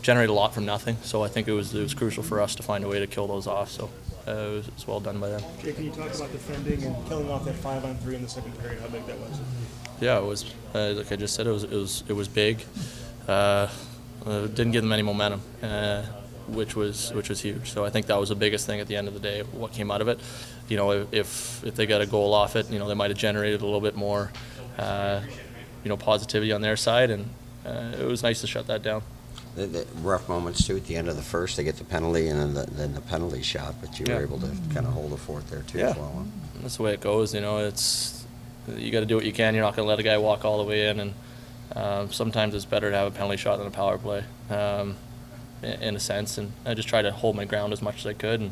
generate 0.02 0.30
a 0.30 0.32
lot 0.32 0.54
from 0.54 0.64
nothing. 0.64 0.96
So 1.02 1.22
I 1.22 1.28
think 1.28 1.48
it 1.48 1.52
was 1.52 1.74
it 1.74 1.82
was 1.82 1.94
crucial 1.94 2.22
for 2.22 2.40
us 2.40 2.54
to 2.56 2.62
find 2.62 2.84
a 2.84 2.88
way 2.88 2.98
to 2.98 3.06
kill 3.06 3.26
those 3.26 3.46
off. 3.46 3.70
So 3.70 3.90
uh, 4.26 4.30
it, 4.30 4.52
was, 4.52 4.68
it 4.68 4.74
was 4.74 4.86
well 4.86 5.00
done 5.00 5.20
by 5.20 5.30
them. 5.30 5.42
Jay, 5.62 5.72
can 5.72 5.84
you 5.84 5.90
talk 5.90 6.14
about 6.14 6.32
defending 6.32 6.82
and 6.84 7.08
killing 7.08 7.30
off 7.30 7.44
that 7.44 7.54
five 7.54 7.84
on 7.84 7.96
three 7.98 8.16
in 8.16 8.22
the 8.22 8.28
second 8.28 8.58
period? 8.58 8.80
How 8.80 8.88
big 8.88 9.06
that 9.06 9.18
was? 9.18 9.40
Yeah, 10.00 10.18
it 10.18 10.24
was 10.24 10.44
uh, 10.74 10.92
like 10.96 11.10
I 11.10 11.16
just 11.16 11.34
said. 11.34 11.46
It 11.46 11.52
was 11.52 11.64
it 11.64 11.70
was 11.70 12.04
it 12.08 12.12
was 12.12 12.28
big. 12.28 12.62
Uh, 13.26 13.68
uh, 14.26 14.46
didn't 14.46 14.72
give 14.72 14.82
them 14.82 14.92
any 14.92 15.02
momentum, 15.02 15.40
uh, 15.62 16.02
which 16.48 16.76
was 16.76 17.12
which 17.12 17.28
was 17.28 17.40
huge. 17.40 17.70
So 17.70 17.84
I 17.84 17.90
think 17.90 18.06
that 18.06 18.18
was 18.18 18.28
the 18.28 18.34
biggest 18.34 18.66
thing 18.66 18.80
at 18.80 18.86
the 18.86 18.96
end 18.96 19.08
of 19.08 19.14
the 19.14 19.20
day. 19.20 19.42
What 19.42 19.72
came 19.72 19.90
out 19.90 20.00
of 20.00 20.08
it, 20.08 20.20
you 20.68 20.76
know, 20.76 21.06
if 21.12 21.64
if 21.64 21.74
they 21.74 21.86
got 21.86 22.00
a 22.00 22.06
goal 22.06 22.34
off 22.34 22.56
it, 22.56 22.70
you 22.70 22.78
know, 22.78 22.88
they 22.88 22.94
might 22.94 23.10
have 23.10 23.18
generated 23.18 23.60
a 23.60 23.64
little 23.64 23.80
bit 23.80 23.96
more, 23.96 24.30
uh, 24.78 25.20
you 25.82 25.88
know, 25.88 25.96
positivity 25.96 26.52
on 26.52 26.60
their 26.60 26.76
side, 26.76 27.10
and 27.10 27.28
uh, 27.64 27.92
it 27.98 28.06
was 28.06 28.22
nice 28.22 28.40
to 28.40 28.46
shut 28.46 28.66
that 28.66 28.82
down. 28.82 29.02
The, 29.58 29.66
the 29.66 29.86
rough 30.02 30.28
moments 30.28 30.66
too 30.66 30.76
at 30.76 30.86
the 30.86 30.96
end 30.96 31.08
of 31.08 31.16
the 31.16 31.22
first. 31.22 31.56
They 31.56 31.64
get 31.64 31.76
the 31.76 31.84
penalty 31.84 32.28
and 32.28 32.38
then 32.40 32.54
the, 32.54 32.70
then 32.70 32.94
the 32.94 33.00
penalty 33.00 33.42
shot, 33.42 33.74
but 33.80 33.98
you 33.98 34.06
Yeah. 34.08 34.16
were 34.16 34.22
able 34.22 34.38
to 34.40 34.48
kind 34.72 34.86
of 34.86 34.92
hold 34.92 35.10
the 35.12 35.16
fort 35.16 35.46
there 35.48 35.62
too 35.62 35.78
Yeah. 35.78 35.90
as 35.90 35.96
well. 35.96 36.26
That's 36.62 36.76
the 36.76 36.82
way 36.84 36.94
it 36.94 37.00
goes. 37.00 37.34
You 37.34 37.40
know, 37.40 37.58
it's 37.58 38.24
you 38.76 38.90
got 38.90 39.00
to 39.00 39.06
do 39.06 39.16
what 39.16 39.24
you 39.24 39.32
can. 39.32 39.54
You're 39.54 39.64
not 39.64 39.74
going 39.76 39.86
to 39.86 39.88
let 39.88 39.98
a 39.98 40.02
guy 40.02 40.18
walk 40.18 40.44
all 40.44 40.58
the 40.58 40.64
way 40.68 40.88
in, 40.88 41.00
and 41.00 41.14
um, 41.74 42.12
sometimes 42.12 42.54
it's 42.54 42.64
better 42.66 42.90
to 42.90 42.96
have 42.96 43.08
a 43.08 43.10
penalty 43.16 43.36
shot 43.38 43.58
than 43.58 43.66
a 43.66 43.70
power 43.70 43.96
play, 43.98 44.24
um, 44.50 44.96
in, 45.62 45.70
in 45.82 45.96
a 45.96 46.00
sense. 46.00 46.36
And 46.38 46.52
I 46.66 46.74
just 46.74 46.88
try 46.88 47.00
to 47.02 47.10
hold 47.10 47.34
my 47.34 47.44
ground 47.46 47.72
as 47.72 47.80
much 47.80 48.00
as 48.00 48.06
I 48.06 48.12
could, 48.12 48.40
and 48.40 48.50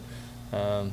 um, 0.53 0.93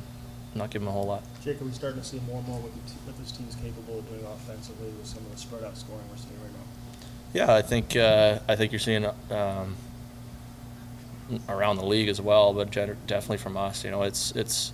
not 0.54 0.70
give 0.70 0.82
him 0.82 0.88
a 0.88 0.90
whole 0.92 1.06
lot. 1.06 1.22
Jake, 1.42 1.60
are 1.60 1.64
we 1.64 1.72
starting 1.72 2.00
to 2.02 2.06
see 2.06 2.20
more 2.28 2.38
and 2.38 2.48
more 2.48 2.58
what, 2.60 2.72
the 2.74 2.90
t- 2.90 2.96
what 3.06 3.16
this 3.18 3.32
team's 3.32 3.54
capable 3.56 3.98
of 4.00 4.08
doing 4.08 4.24
offensively 4.24 4.88
with 4.88 5.06
some 5.06 5.18
of 5.24 5.32
the 5.32 5.38
spread 5.38 5.64
out 5.64 5.76
scoring 5.76 6.04
we're 6.10 6.16
seeing 6.16 6.38
right 6.42 6.52
now? 6.52 6.58
Yeah, 7.32 7.54
I 7.54 7.62
think 7.62 7.96
uh, 7.96 8.40
I 8.46 8.56
think 8.56 8.72
you're 8.72 8.78
seeing 8.78 9.06
um, 9.30 9.74
around 11.48 11.76
the 11.76 11.84
league 11.86 12.08
as 12.08 12.20
well, 12.20 12.52
but 12.52 12.70
definitely 12.70 13.38
from 13.38 13.56
us. 13.56 13.84
You 13.84 13.90
know, 13.90 14.02
it's 14.02 14.32
it's 14.32 14.72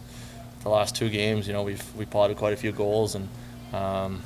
the 0.63 0.69
last 0.69 0.97
two 0.97 1.09
games. 1.09 1.47
You 1.47 1.53
know, 1.53 1.63
we've 1.63 1.95
we 1.97 2.05
potted 2.07 2.37
quite 2.37 2.53
a 2.53 2.57
few 2.57 2.73
goals, 2.73 3.15
and 3.15 3.29
um, 3.73 4.23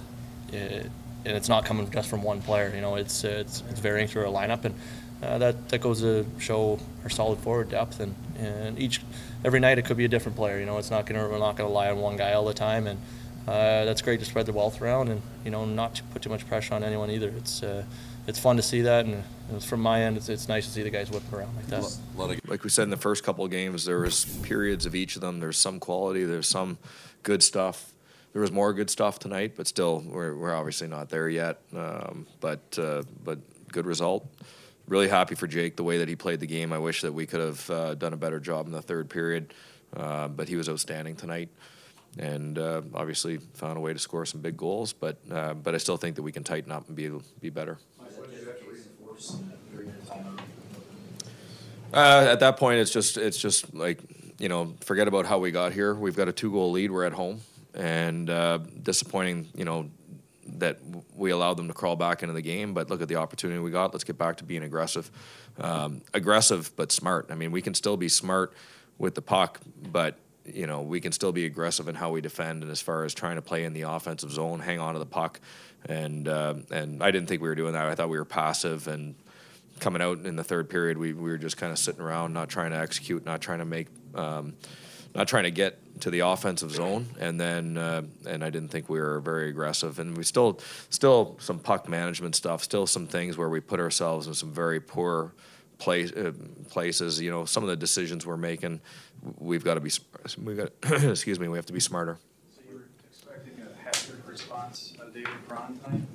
it, 0.52 0.90
and 1.24 1.36
it's 1.36 1.48
not 1.48 1.64
coming 1.64 1.90
just 1.90 2.08
from 2.08 2.22
one 2.22 2.42
player. 2.42 2.72
You 2.74 2.80
know, 2.80 2.96
it's 2.96 3.24
it's 3.24 3.62
it's 3.70 3.80
varying 3.80 4.08
through 4.08 4.26
our 4.26 4.32
lineup, 4.32 4.64
and 4.64 4.74
uh, 5.22 5.38
that 5.38 5.68
that 5.68 5.80
goes 5.80 6.00
to 6.00 6.26
show 6.38 6.78
our 7.02 7.10
solid 7.10 7.38
forward 7.38 7.70
depth. 7.70 8.00
And, 8.00 8.14
and 8.38 8.78
each 8.78 9.00
every 9.44 9.60
night 9.60 9.78
it 9.78 9.84
could 9.84 9.96
be 9.96 10.04
a 10.04 10.08
different 10.08 10.36
player. 10.36 10.58
You 10.58 10.66
know, 10.66 10.78
it's 10.78 10.90
not 10.90 11.06
gonna 11.06 11.28
we're 11.28 11.38
not 11.38 11.56
gonna 11.56 11.68
rely 11.68 11.90
on 11.90 11.98
one 11.98 12.16
guy 12.16 12.32
all 12.32 12.44
the 12.44 12.54
time, 12.54 12.86
and 12.86 12.98
uh, 13.46 13.84
that's 13.84 14.02
great 14.02 14.20
to 14.20 14.26
spread 14.26 14.46
the 14.46 14.52
wealth 14.52 14.80
around, 14.80 15.08
and 15.08 15.22
you 15.44 15.50
know, 15.50 15.64
not 15.64 15.94
to 15.96 16.02
put 16.04 16.22
too 16.22 16.30
much 16.30 16.46
pressure 16.48 16.74
on 16.74 16.82
anyone 16.82 17.10
either. 17.10 17.28
It's 17.28 17.62
uh, 17.62 17.84
it's 18.26 18.38
fun 18.38 18.56
to 18.56 18.62
see 18.62 18.82
that, 18.82 19.04
and 19.06 19.22
from 19.62 19.80
my 19.80 20.02
end, 20.02 20.16
it's, 20.16 20.28
it's 20.28 20.48
nice 20.48 20.66
to 20.66 20.72
see 20.72 20.82
the 20.82 20.90
guys 20.90 21.10
whipping 21.10 21.38
around 21.38 21.54
like 21.56 21.66
that. 21.66 21.98
Like 22.46 22.64
we 22.64 22.70
said 22.70 22.84
in 22.84 22.90
the 22.90 22.96
first 22.96 23.24
couple 23.24 23.44
of 23.44 23.50
games, 23.50 23.84
there 23.84 24.00
was 24.00 24.24
periods 24.42 24.86
of 24.86 24.94
each 24.94 25.16
of 25.16 25.20
them. 25.20 25.40
There's 25.40 25.58
some 25.58 25.80
quality. 25.80 26.24
There's 26.24 26.48
some 26.48 26.78
good 27.22 27.42
stuff. 27.42 27.92
There 28.32 28.42
was 28.42 28.50
more 28.50 28.72
good 28.72 28.90
stuff 28.90 29.18
tonight, 29.18 29.52
but 29.56 29.66
still, 29.66 30.02
we're, 30.06 30.34
we're 30.34 30.54
obviously 30.54 30.88
not 30.88 31.08
there 31.08 31.28
yet. 31.28 31.60
Um, 31.74 32.26
but 32.40 32.78
uh, 32.78 33.02
but 33.22 33.38
good 33.70 33.86
result. 33.86 34.26
Really 34.88 35.08
happy 35.08 35.34
for 35.34 35.46
Jake 35.46 35.76
the 35.76 35.84
way 35.84 35.98
that 35.98 36.08
he 36.08 36.16
played 36.16 36.40
the 36.40 36.46
game. 36.46 36.72
I 36.72 36.78
wish 36.78 37.02
that 37.02 37.12
we 37.12 37.26
could 37.26 37.40
have 37.40 37.70
uh, 37.70 37.94
done 37.94 38.12
a 38.12 38.16
better 38.16 38.40
job 38.40 38.66
in 38.66 38.72
the 38.72 38.82
third 38.82 39.08
period, 39.08 39.54
uh, 39.96 40.28
but 40.28 40.48
he 40.48 40.56
was 40.56 40.68
outstanding 40.68 41.16
tonight, 41.16 41.48
and 42.18 42.58
uh, 42.58 42.82
obviously 42.92 43.38
found 43.54 43.78
a 43.78 43.80
way 43.80 43.92
to 43.92 43.98
score 43.98 44.26
some 44.26 44.40
big 44.40 44.56
goals. 44.56 44.92
But 44.92 45.18
uh, 45.30 45.54
but 45.54 45.74
I 45.74 45.78
still 45.78 45.96
think 45.96 46.16
that 46.16 46.22
we 46.22 46.32
can 46.32 46.42
tighten 46.44 46.72
up 46.72 46.88
and 46.88 46.96
be 46.96 47.10
be 47.40 47.50
better. 47.50 47.78
Uh, 51.92 52.26
at 52.28 52.40
that 52.40 52.56
point, 52.56 52.80
it's 52.80 52.90
just 52.90 53.16
it's 53.16 53.38
just 53.38 53.72
like 53.72 54.00
you 54.38 54.48
know, 54.48 54.74
forget 54.80 55.06
about 55.06 55.26
how 55.26 55.38
we 55.38 55.50
got 55.50 55.72
here. 55.72 55.94
We've 55.94 56.16
got 56.16 56.28
a 56.28 56.32
two 56.32 56.50
goal 56.50 56.72
lead. 56.72 56.90
We're 56.90 57.04
at 57.04 57.12
home, 57.12 57.40
and 57.72 58.28
uh, 58.28 58.58
disappointing. 58.82 59.48
You 59.54 59.64
know 59.64 59.90
that 60.46 60.78
we 61.14 61.30
allowed 61.30 61.56
them 61.56 61.68
to 61.68 61.74
crawl 61.74 61.96
back 61.96 62.22
into 62.22 62.34
the 62.34 62.42
game. 62.42 62.74
But 62.74 62.90
look 62.90 63.00
at 63.00 63.08
the 63.08 63.16
opportunity 63.16 63.60
we 63.60 63.70
got. 63.70 63.92
Let's 63.92 64.04
get 64.04 64.18
back 64.18 64.36
to 64.38 64.44
being 64.44 64.64
aggressive, 64.64 65.10
um, 65.58 66.02
aggressive 66.12 66.72
but 66.76 66.90
smart. 66.90 67.28
I 67.30 67.36
mean, 67.36 67.52
we 67.52 67.62
can 67.62 67.74
still 67.74 67.96
be 67.96 68.08
smart 68.08 68.52
with 68.98 69.14
the 69.14 69.22
puck, 69.22 69.60
but 69.92 70.18
you 70.44 70.66
know 70.66 70.82
we 70.82 71.00
can 71.00 71.12
still 71.12 71.32
be 71.32 71.46
aggressive 71.46 71.88
in 71.88 71.94
how 71.94 72.10
we 72.10 72.20
defend 72.20 72.62
and 72.62 72.70
as 72.70 72.80
far 72.80 73.04
as 73.04 73.14
trying 73.14 73.36
to 73.36 73.42
play 73.42 73.64
in 73.64 73.72
the 73.72 73.82
offensive 73.82 74.30
zone, 74.30 74.60
hang 74.60 74.78
on 74.78 74.94
to 74.94 74.98
the 74.98 75.06
puck, 75.06 75.40
and 75.86 76.28
uh, 76.28 76.54
and 76.70 77.02
I 77.02 77.10
didn't 77.10 77.28
think 77.28 77.42
we 77.42 77.48
were 77.48 77.54
doing 77.54 77.72
that. 77.72 77.86
I 77.86 77.94
thought 77.94 78.08
we 78.08 78.18
were 78.18 78.24
passive 78.24 78.88
and 78.88 79.14
coming 79.80 80.02
out 80.02 80.24
in 80.24 80.36
the 80.36 80.44
third 80.44 80.68
period, 80.68 80.98
we, 80.98 81.12
we 81.12 81.30
were 81.30 81.38
just 81.38 81.56
kind 81.56 81.72
of 81.72 81.78
sitting 81.78 82.00
around, 82.00 82.32
not 82.32 82.48
trying 82.48 82.70
to 82.70 82.78
execute, 82.78 83.24
not 83.24 83.40
trying 83.40 83.58
to 83.58 83.64
make, 83.64 83.88
um, 84.14 84.54
not 85.14 85.28
trying 85.28 85.44
to 85.44 85.50
get 85.50 85.78
to 86.00 86.10
the 86.10 86.20
offensive 86.20 86.70
zone, 86.70 87.06
and 87.20 87.40
then 87.40 87.76
uh, 87.76 88.02
and 88.26 88.44
I 88.44 88.50
didn't 88.50 88.68
think 88.68 88.88
we 88.88 88.98
were 88.98 89.20
very 89.20 89.48
aggressive, 89.48 89.98
and 89.98 90.16
we 90.16 90.24
still 90.24 90.60
still 90.90 91.36
some 91.38 91.58
puck 91.58 91.88
management 91.88 92.34
stuff, 92.34 92.62
still 92.64 92.86
some 92.86 93.06
things 93.06 93.36
where 93.36 93.48
we 93.48 93.60
put 93.60 93.78
ourselves 93.78 94.26
in 94.26 94.34
some 94.34 94.52
very 94.52 94.80
poor 94.80 95.32
place 95.84 96.12
uh, 96.12 96.32
places. 96.70 97.20
You 97.20 97.30
know, 97.30 97.44
some 97.44 97.62
of 97.62 97.68
the 97.68 97.76
decisions 97.76 98.26
we're 98.26 98.38
making, 98.38 98.80
we've 99.38 99.62
got 99.62 99.74
to 99.74 99.80
be 99.80 99.90
we 100.42 100.54
got 100.54 100.70
excuse 101.04 101.38
me, 101.38 101.46
we 101.48 101.58
have 101.58 101.66
to 101.66 101.72
be 101.72 101.80
smarter. 101.80 102.18
So 102.54 102.62
you 102.68 102.76
were 102.76 102.84
expecting 103.10 103.54
a 103.62 103.88
heftier 103.88 104.26
response 104.26 104.94
of 105.00 105.12
David 105.12 105.30
Braun? 105.46 106.06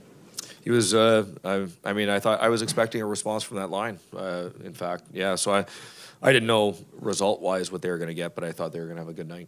He 0.63 0.71
was. 0.71 0.93
Uh, 0.93 1.25
I, 1.45 1.67
I 1.85 1.93
mean, 1.93 2.09
I 2.09 2.19
thought 2.19 2.41
I 2.41 2.49
was 2.49 2.61
expecting 2.63 3.01
a 3.01 3.05
response 3.05 3.43
from 3.43 3.57
that 3.57 3.69
line. 3.69 3.99
Uh, 4.15 4.49
in 4.63 4.73
fact, 4.73 5.03
yeah. 5.13 5.35
So 5.35 5.53
I, 5.53 5.65
I 6.21 6.33
didn't 6.33 6.47
know 6.47 6.75
result-wise 6.99 7.71
what 7.71 7.81
they 7.81 7.89
were 7.89 7.97
going 7.97 8.09
to 8.09 8.15
get, 8.15 8.35
but 8.35 8.43
I 8.43 8.51
thought 8.51 8.73
they 8.73 8.79
were 8.79 8.85
going 8.85 8.97
to 8.97 9.01
have 9.03 9.09
a 9.09 9.13
good 9.13 9.29
night. 9.29 9.47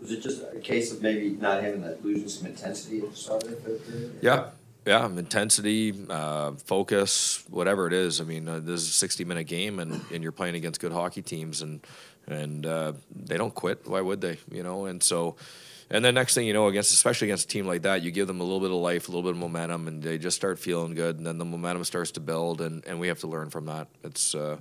Was 0.00 0.12
it 0.12 0.22
just 0.22 0.42
a 0.54 0.60
case 0.60 0.92
of 0.92 1.02
maybe 1.02 1.30
not 1.30 1.62
having 1.62 1.82
that 1.82 2.04
losing 2.04 2.28
some 2.28 2.46
intensity 2.46 3.00
at 3.00 3.10
the 3.10 3.16
start 3.16 3.42
of 3.44 3.50
the 3.50 3.56
third 3.56 3.86
period? 3.86 4.18
Yeah, 4.20 4.50
yeah. 4.86 5.04
Intensity, 5.06 5.92
uh, 6.08 6.52
focus, 6.52 7.44
whatever 7.50 7.86
it 7.86 7.92
is. 7.92 8.20
I 8.20 8.24
mean, 8.24 8.48
uh, 8.48 8.60
this 8.60 8.82
is 8.82 9.02
a 9.02 9.06
60-minute 9.06 9.44
game, 9.44 9.80
and, 9.80 10.00
and 10.12 10.22
you're 10.22 10.32
playing 10.32 10.54
against 10.54 10.80
good 10.80 10.92
hockey 10.92 11.22
teams, 11.22 11.62
and 11.62 11.80
and 12.28 12.66
uh, 12.66 12.92
they 13.14 13.36
don't 13.36 13.54
quit. 13.54 13.86
Why 13.86 14.00
would 14.00 14.20
they? 14.20 14.38
You 14.50 14.62
know, 14.62 14.86
and 14.86 15.02
so. 15.02 15.36
And 15.88 16.04
then 16.04 16.14
next 16.14 16.34
thing 16.34 16.48
you 16.48 16.52
know, 16.52 16.66
against 16.66 16.92
especially 16.92 17.28
against 17.28 17.44
a 17.44 17.48
team 17.48 17.64
like 17.64 17.82
that, 17.82 18.02
you 18.02 18.10
give 18.10 18.26
them 18.26 18.40
a 18.40 18.42
little 18.42 18.58
bit 18.58 18.72
of 18.72 18.76
life, 18.78 19.06
a 19.06 19.12
little 19.12 19.22
bit 19.22 19.30
of 19.30 19.36
momentum, 19.36 19.86
and 19.86 20.02
they 20.02 20.18
just 20.18 20.36
start 20.36 20.58
feeling 20.58 20.96
good. 20.96 21.16
And 21.16 21.24
then 21.24 21.38
the 21.38 21.44
momentum 21.44 21.84
starts 21.84 22.10
to 22.12 22.20
build, 22.20 22.60
and, 22.60 22.84
and 22.86 22.98
we 22.98 23.06
have 23.06 23.20
to 23.20 23.28
learn 23.28 23.50
from 23.50 23.66
that. 23.66 23.86
It's 24.02 24.34
uh, 24.34 24.56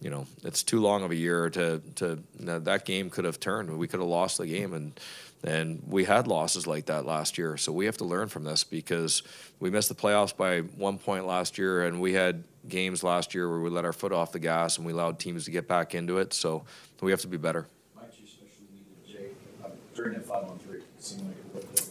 you 0.00 0.08
know, 0.08 0.26
it's 0.44 0.62
too 0.62 0.80
long 0.80 1.02
of 1.02 1.10
a 1.10 1.16
year 1.16 1.50
to 1.50 1.80
to 1.96 2.18
that 2.40 2.84
game 2.84 3.10
could 3.10 3.24
have 3.24 3.38
turned. 3.38 3.76
We 3.76 3.86
could 3.86 4.00
have 4.00 4.08
lost 4.08 4.38
the 4.38 4.46
game, 4.46 4.72
and 4.72 4.98
and 5.44 5.82
we 5.86 6.04
had 6.04 6.26
losses 6.26 6.66
like 6.66 6.86
that 6.86 7.04
last 7.04 7.38
year. 7.38 7.56
So 7.56 7.72
we 7.72 7.86
have 7.86 7.96
to 7.98 8.04
learn 8.04 8.28
from 8.28 8.44
this 8.44 8.64
because 8.64 9.22
we 9.58 9.70
missed 9.70 9.88
the 9.88 9.94
playoffs 9.94 10.36
by 10.36 10.60
one 10.60 10.98
point 10.98 11.26
last 11.26 11.58
year, 11.58 11.84
and 11.84 12.00
we 12.00 12.14
had 12.14 12.44
games 12.68 13.02
last 13.02 13.34
year 13.34 13.48
where 13.48 13.60
we 13.60 13.70
let 13.70 13.84
our 13.84 13.92
foot 13.92 14.12
off 14.12 14.32
the 14.32 14.38
gas 14.38 14.76
and 14.76 14.86
we 14.86 14.92
allowed 14.92 15.18
teams 15.18 15.44
to 15.44 15.50
get 15.50 15.66
back 15.66 15.94
into 15.94 16.18
it. 16.18 16.32
So 16.34 16.64
we 17.00 17.10
have 17.10 17.20
to 17.22 17.28
be 17.28 17.38
better. 17.38 17.66
Mike, 17.96 18.10
you 18.18 18.26
especially 18.26 18.66
needed 18.74 19.06
Jake 19.06 19.94
during 19.94 20.14
that 20.14 20.26
five 20.26 20.44
on 20.44 20.58
three. 20.58 20.78
It 20.78 20.84
seemed 20.98 21.26
like 21.26 21.36
it 21.36 21.54
looked 21.54 21.90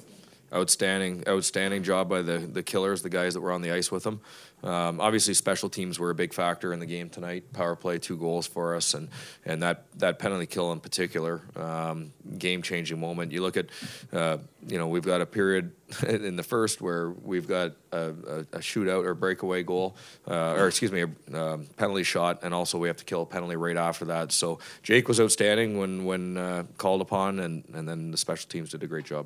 outstanding 0.53 1.23
outstanding 1.27 1.83
job 1.83 2.09
by 2.09 2.21
the 2.21 2.39
the 2.39 2.63
killers 2.63 3.03
the 3.03 3.09
guys 3.09 3.35
that 3.35 3.41
were 3.41 3.51
on 3.51 3.61
the 3.61 3.71
ice 3.71 3.91
with 3.91 4.03
them 4.03 4.19
um, 4.63 4.99
obviously 4.99 5.33
special 5.33 5.69
teams 5.69 5.99
were 5.99 6.09
a 6.09 6.15
big 6.15 6.33
factor 6.33 6.73
in 6.73 6.79
the 6.79 6.85
game 6.85 7.09
tonight 7.09 7.51
power 7.53 7.75
play 7.75 7.97
two 7.97 8.17
goals 8.17 8.47
for 8.47 8.75
us 8.75 8.93
and 8.93 9.09
and 9.45 9.61
that 9.63 9.85
that 9.97 10.19
penalty 10.19 10.45
kill 10.45 10.71
in 10.71 10.79
particular 10.79 11.41
um, 11.55 12.11
game 12.37 12.61
changing 12.61 12.99
moment 12.99 13.31
you 13.31 13.41
look 13.41 13.57
at 13.57 13.67
uh, 14.13 14.37
you 14.67 14.77
know 14.77 14.87
we've 14.87 15.05
got 15.05 15.21
a 15.21 15.25
period 15.25 15.71
in 16.07 16.35
the 16.35 16.43
first 16.43 16.81
where 16.81 17.09
we've 17.09 17.47
got 17.47 17.71
a, 17.91 17.97
a, 17.97 18.39
a 18.39 18.59
shootout 18.59 19.05
or 19.05 19.13
breakaway 19.13 19.63
goal 19.63 19.95
uh, 20.27 20.53
or 20.53 20.67
excuse 20.67 20.91
me 20.91 21.03
a 21.03 21.37
um, 21.37 21.65
penalty 21.77 22.03
shot 22.03 22.39
and 22.43 22.53
also 22.53 22.77
we 22.77 22.87
have 22.87 22.97
to 22.97 23.05
kill 23.05 23.23
a 23.23 23.25
penalty 23.25 23.55
right 23.55 23.77
after 23.77 24.05
that 24.05 24.31
so 24.31 24.59
Jake 24.83 25.07
was 25.07 25.19
outstanding 25.19 25.77
when 25.77 26.05
when 26.05 26.37
uh, 26.37 26.63
called 26.77 27.01
upon 27.01 27.39
and 27.39 27.63
and 27.73 27.87
then 27.87 28.11
the 28.11 28.17
special 28.17 28.47
teams 28.49 28.69
did 28.69 28.83
a 28.83 28.87
great 28.87 29.05
job 29.05 29.25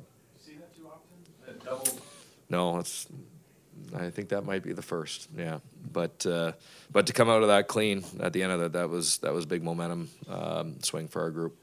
that 1.46 1.64
double. 1.64 1.98
no, 2.48 2.78
it's. 2.78 3.06
I 3.96 4.10
think 4.10 4.30
that 4.30 4.44
might 4.44 4.62
be 4.62 4.72
the 4.72 4.82
first. 4.82 5.28
Yeah, 5.36 5.58
but 5.92 6.26
uh, 6.26 6.52
but 6.90 7.06
to 7.06 7.12
come 7.12 7.30
out 7.30 7.42
of 7.42 7.48
that 7.48 7.68
clean 7.68 8.04
at 8.20 8.32
the 8.32 8.42
end 8.42 8.52
of 8.52 8.60
that, 8.60 8.72
that 8.72 8.90
was 8.90 9.18
that 9.18 9.32
was 9.32 9.46
big 9.46 9.62
momentum 9.62 10.10
um, 10.28 10.82
swing 10.82 11.08
for 11.08 11.22
our 11.22 11.30
group. 11.30 11.56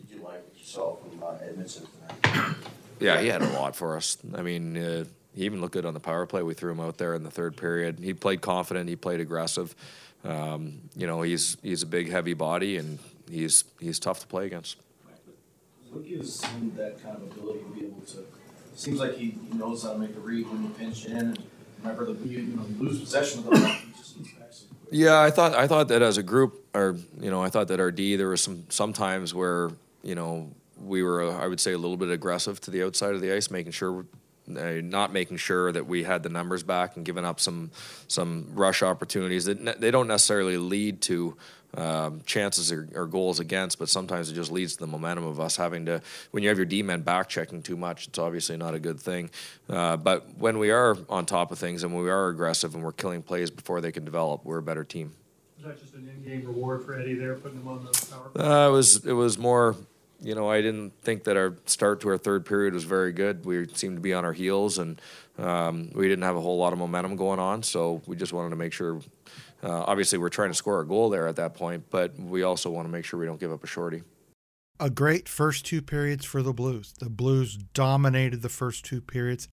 Did 0.00 0.16
you 0.16 0.22
like 0.22 0.44
what 0.44 0.52
you 0.56 0.64
saw 0.64 0.96
from 0.96 1.22
uh, 1.22 1.32
Edmundson? 1.38 2.56
Yeah, 3.00 3.20
he 3.20 3.28
had 3.28 3.42
a 3.42 3.50
lot 3.50 3.74
for 3.74 3.96
us. 3.96 4.16
I 4.34 4.42
mean, 4.42 4.76
uh, 4.76 5.04
he 5.34 5.44
even 5.44 5.60
looked 5.60 5.72
good 5.74 5.84
on 5.84 5.94
the 5.94 6.00
power 6.00 6.26
play. 6.26 6.42
We 6.42 6.54
threw 6.54 6.70
him 6.70 6.80
out 6.80 6.96
there 6.96 7.14
in 7.14 7.24
the 7.24 7.30
third 7.30 7.56
period. 7.56 7.98
He 7.98 8.14
played 8.14 8.40
confident. 8.40 8.88
He 8.88 8.96
played 8.96 9.20
aggressive. 9.20 9.74
Um, 10.22 10.80
you 10.96 11.06
know, 11.06 11.22
he's 11.22 11.56
he's 11.62 11.82
a 11.82 11.86
big, 11.86 12.10
heavy 12.10 12.34
body, 12.34 12.76
and 12.76 12.98
he's 13.28 13.64
he's 13.80 13.98
tough 13.98 14.20
to 14.20 14.26
play 14.26 14.46
against. 14.46 14.76
What 15.90 16.06
gives 16.08 16.44
him 16.44 16.72
that 16.76 17.02
kind 17.02 17.16
of 17.16 17.22
ability 17.22 17.60
to 17.60 17.70
be 17.70 17.86
able 17.86 18.00
to? 18.00 18.24
Seems 18.74 18.98
like 18.98 19.16
he, 19.16 19.36
he 19.48 19.56
knows 19.56 19.84
how 19.84 19.92
to 19.92 19.98
make 19.98 20.16
a 20.16 20.20
read 20.20 20.48
when 20.48 20.64
you 20.64 20.68
pinch 20.70 21.06
in. 21.06 21.16
And 21.16 21.38
remember, 21.88 22.12
the 22.12 22.28
you, 22.28 22.42
know 22.42 22.64
you 22.66 22.82
lose 22.82 23.00
possession 23.00 23.40
of 23.40 23.50
the 23.50 23.56
some 24.02 24.24
Yeah, 24.90 25.20
I 25.20 25.30
thought 25.30 25.54
I 25.54 25.66
thought 25.66 25.88
that 25.88 26.02
as 26.02 26.18
a 26.18 26.22
group, 26.22 26.64
or 26.74 26.96
you 27.20 27.30
know, 27.30 27.42
I 27.42 27.48
thought 27.48 27.68
that 27.68 27.80
our 27.80 27.90
D 27.90 28.16
there 28.16 28.28
were 28.28 28.36
some 28.36 28.64
some 28.68 28.92
times 28.92 29.34
where 29.34 29.70
you 30.02 30.14
know 30.14 30.50
we 30.82 31.02
were 31.02 31.22
uh, 31.22 31.38
I 31.38 31.46
would 31.46 31.60
say 31.60 31.72
a 31.72 31.78
little 31.78 31.96
bit 31.96 32.10
aggressive 32.10 32.60
to 32.62 32.70
the 32.70 32.82
outside 32.82 33.14
of 33.14 33.20
the 33.20 33.32
ice, 33.34 33.50
making 33.50 33.72
sure. 33.72 34.06
Uh, 34.48 34.80
not 34.82 35.10
making 35.10 35.38
sure 35.38 35.72
that 35.72 35.86
we 35.86 36.04
had 36.04 36.22
the 36.22 36.28
numbers 36.28 36.62
back 36.62 36.96
and 36.96 37.04
giving 37.06 37.24
up 37.24 37.40
some 37.40 37.70
some 38.08 38.46
rush 38.52 38.82
opportunities 38.82 39.46
that 39.46 39.58
ne- 39.58 39.74
they 39.78 39.90
don't 39.90 40.06
necessarily 40.06 40.58
lead 40.58 41.00
to 41.00 41.34
um, 41.76 42.20
chances 42.26 42.70
or, 42.70 42.86
or 42.94 43.06
goals 43.06 43.40
against, 43.40 43.78
but 43.78 43.88
sometimes 43.88 44.30
it 44.30 44.34
just 44.34 44.52
leads 44.52 44.74
to 44.74 44.80
the 44.80 44.86
momentum 44.86 45.24
of 45.24 45.40
us 45.40 45.56
having 45.56 45.86
to. 45.86 46.02
When 46.30 46.42
you 46.42 46.50
have 46.50 46.58
your 46.58 46.66
D 46.66 46.82
men 46.82 47.00
back 47.00 47.28
checking 47.28 47.62
too 47.62 47.76
much, 47.76 48.06
it's 48.08 48.18
obviously 48.18 48.56
not 48.58 48.74
a 48.74 48.78
good 48.78 49.00
thing. 49.00 49.30
Uh, 49.68 49.96
but 49.96 50.36
when 50.36 50.58
we 50.58 50.70
are 50.70 50.96
on 51.08 51.24
top 51.24 51.50
of 51.50 51.58
things 51.58 51.82
and 51.82 51.94
when 51.94 52.04
we 52.04 52.10
are 52.10 52.28
aggressive 52.28 52.74
and 52.74 52.84
we're 52.84 52.92
killing 52.92 53.22
plays 53.22 53.50
before 53.50 53.80
they 53.80 53.92
can 53.92 54.04
develop, 54.04 54.44
we're 54.44 54.58
a 54.58 54.62
better 54.62 54.84
team. 54.84 55.14
Was 55.56 55.66
that 55.66 55.80
just 55.80 55.94
an 55.94 56.06
in-game 56.06 56.46
reward 56.46 56.84
for 56.84 57.00
Eddie 57.00 57.14
there, 57.14 57.34
putting 57.34 57.58
him 57.58 57.66
on 57.66 57.82
the 57.84 58.06
power 58.10 58.28
play? 58.28 58.44
Uh, 58.44 58.68
it 58.68 58.72
was 58.72 59.06
it 59.06 59.12
was 59.14 59.38
more, 59.38 59.74
you 60.24 60.34
know, 60.34 60.50
I 60.50 60.62
didn't 60.62 60.92
think 61.02 61.24
that 61.24 61.36
our 61.36 61.54
start 61.66 62.00
to 62.00 62.08
our 62.08 62.18
third 62.18 62.46
period 62.46 62.72
was 62.72 62.84
very 62.84 63.12
good. 63.12 63.44
We 63.44 63.68
seemed 63.68 63.96
to 63.96 64.00
be 64.00 64.14
on 64.14 64.24
our 64.24 64.32
heels, 64.32 64.78
and 64.78 65.00
um, 65.38 65.90
we 65.94 66.08
didn't 66.08 66.24
have 66.24 66.36
a 66.36 66.40
whole 66.40 66.56
lot 66.56 66.72
of 66.72 66.78
momentum 66.78 67.16
going 67.16 67.38
on. 67.38 67.62
So 67.62 68.00
we 68.06 68.16
just 68.16 68.32
wanted 68.32 68.50
to 68.50 68.56
make 68.56 68.72
sure. 68.72 69.00
Uh, 69.62 69.84
obviously, 69.86 70.18
we're 70.18 70.30
trying 70.30 70.50
to 70.50 70.54
score 70.54 70.80
a 70.80 70.86
goal 70.86 71.10
there 71.10 71.28
at 71.28 71.36
that 71.36 71.54
point, 71.54 71.84
but 71.90 72.18
we 72.18 72.42
also 72.42 72.70
want 72.70 72.86
to 72.88 72.92
make 72.92 73.04
sure 73.04 73.20
we 73.20 73.26
don't 73.26 73.40
give 73.40 73.52
up 73.52 73.62
a 73.62 73.66
shorty. 73.66 74.02
A 74.80 74.90
great 74.90 75.28
first 75.28 75.64
two 75.64 75.80
periods 75.80 76.24
for 76.24 76.42
the 76.42 76.52
Blues. 76.52 76.92
The 76.98 77.08
Blues 77.10 77.56
dominated 77.56 78.42
the 78.42 78.48
first 78.48 78.84
two 78.84 79.00
periods. 79.00 79.48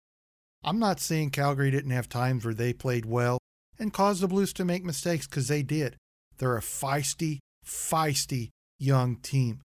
I'm 0.63 0.79
not 0.79 0.99
saying 0.99 1.31
Calgary 1.31 1.71
didn't 1.71 1.91
have 1.91 2.09
times 2.09 2.45
where 2.45 2.53
they 2.53 2.73
played 2.73 3.05
well 3.05 3.37
and 3.79 3.93
caused 3.93 4.21
the 4.21 4.27
Blues 4.27 4.53
to 4.53 4.65
make 4.65 4.83
mistakes 4.83 5.27
because 5.27 5.47
they 5.47 5.63
did. 5.63 5.95
They're 6.37 6.57
a 6.57 6.61
feisty, 6.61 7.39
feisty 7.65 8.49
young 8.79 9.17
team. 9.17 9.61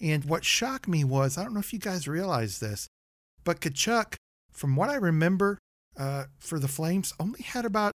And 0.00 0.24
what 0.24 0.44
shocked 0.44 0.88
me 0.88 1.04
was 1.04 1.36
I 1.36 1.42
don't 1.42 1.54
know 1.54 1.60
if 1.60 1.72
you 1.72 1.78
guys 1.78 2.06
realize 2.06 2.60
this, 2.60 2.88
but 3.44 3.60
Tkachuk, 3.60 4.14
from 4.52 4.76
what 4.76 4.90
I 4.90 4.94
remember 4.94 5.58
uh, 5.96 6.24
for 6.38 6.58
the 6.58 6.68
Flames, 6.68 7.12
only 7.18 7.42
had 7.42 7.64
about 7.64 7.92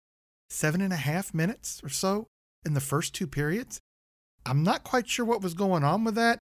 seven 0.49 0.81
and 0.81 0.93
a 0.93 0.97
half 0.97 1.33
minutes 1.33 1.81
or 1.83 1.89
so 1.89 2.27
in 2.65 2.73
the 2.73 2.81
first 2.81 3.13
two 3.13 3.27
periods. 3.27 3.79
I'm 4.45 4.63
not 4.63 4.83
quite 4.83 5.07
sure 5.09 5.25
what 5.25 5.41
was 5.41 5.53
going 5.53 5.83
on 5.83 6.03
with 6.03 6.15
that 6.15 6.39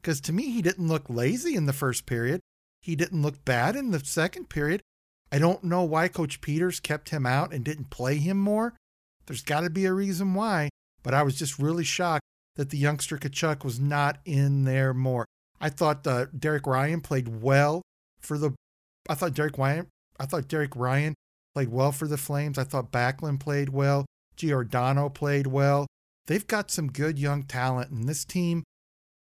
because 0.00 0.20
to 0.22 0.32
me, 0.32 0.50
he 0.50 0.60
didn't 0.60 0.88
look 0.88 1.08
lazy 1.08 1.54
in 1.54 1.66
the 1.66 1.72
first 1.72 2.04
period. 2.04 2.40
He 2.82 2.96
didn't 2.96 3.22
look 3.22 3.44
bad 3.44 3.76
in 3.76 3.90
the 3.90 4.00
second 4.00 4.50
period. 4.50 4.82
I 5.32 5.38
don't 5.38 5.64
know 5.64 5.82
why 5.82 6.08
Coach 6.08 6.40
Peters 6.40 6.78
kept 6.78 7.08
him 7.08 7.24
out 7.24 7.52
and 7.52 7.64
didn't 7.64 7.90
play 7.90 8.16
him 8.16 8.38
more. 8.38 8.74
There's 9.26 9.42
got 9.42 9.62
to 9.62 9.70
be 9.70 9.86
a 9.86 9.92
reason 9.92 10.34
why, 10.34 10.68
but 11.02 11.14
I 11.14 11.22
was 11.22 11.38
just 11.38 11.58
really 11.58 11.84
shocked 11.84 12.24
that 12.56 12.70
the 12.70 12.78
youngster 12.78 13.18
Tkachuk 13.18 13.64
was 13.64 13.80
not 13.80 14.18
in 14.24 14.64
there 14.64 14.94
more. 14.94 15.26
I 15.60 15.70
thought 15.70 16.06
uh, 16.06 16.26
Derek 16.36 16.66
Ryan 16.66 17.00
played 17.00 17.42
well 17.42 17.82
for 18.20 18.38
the. 18.38 18.52
I 19.08 19.14
thought 19.14 19.34
Derek 19.34 19.58
Ryan. 19.58 19.86
I 20.18 20.26
thought 20.26 20.48
Derek 20.48 20.76
Ryan 20.76 21.14
played 21.54 21.70
well 21.70 21.92
for 21.92 22.06
the 22.06 22.16
Flames. 22.16 22.58
I 22.58 22.64
thought 22.64 22.92
Backlund 22.92 23.40
played 23.40 23.70
well. 23.70 24.06
Giordano 24.36 25.08
played 25.08 25.46
well. 25.46 25.86
They've 26.26 26.46
got 26.46 26.70
some 26.70 26.90
good 26.90 27.18
young 27.18 27.42
talent, 27.42 27.90
and 27.90 28.08
this 28.08 28.24
team, 28.24 28.64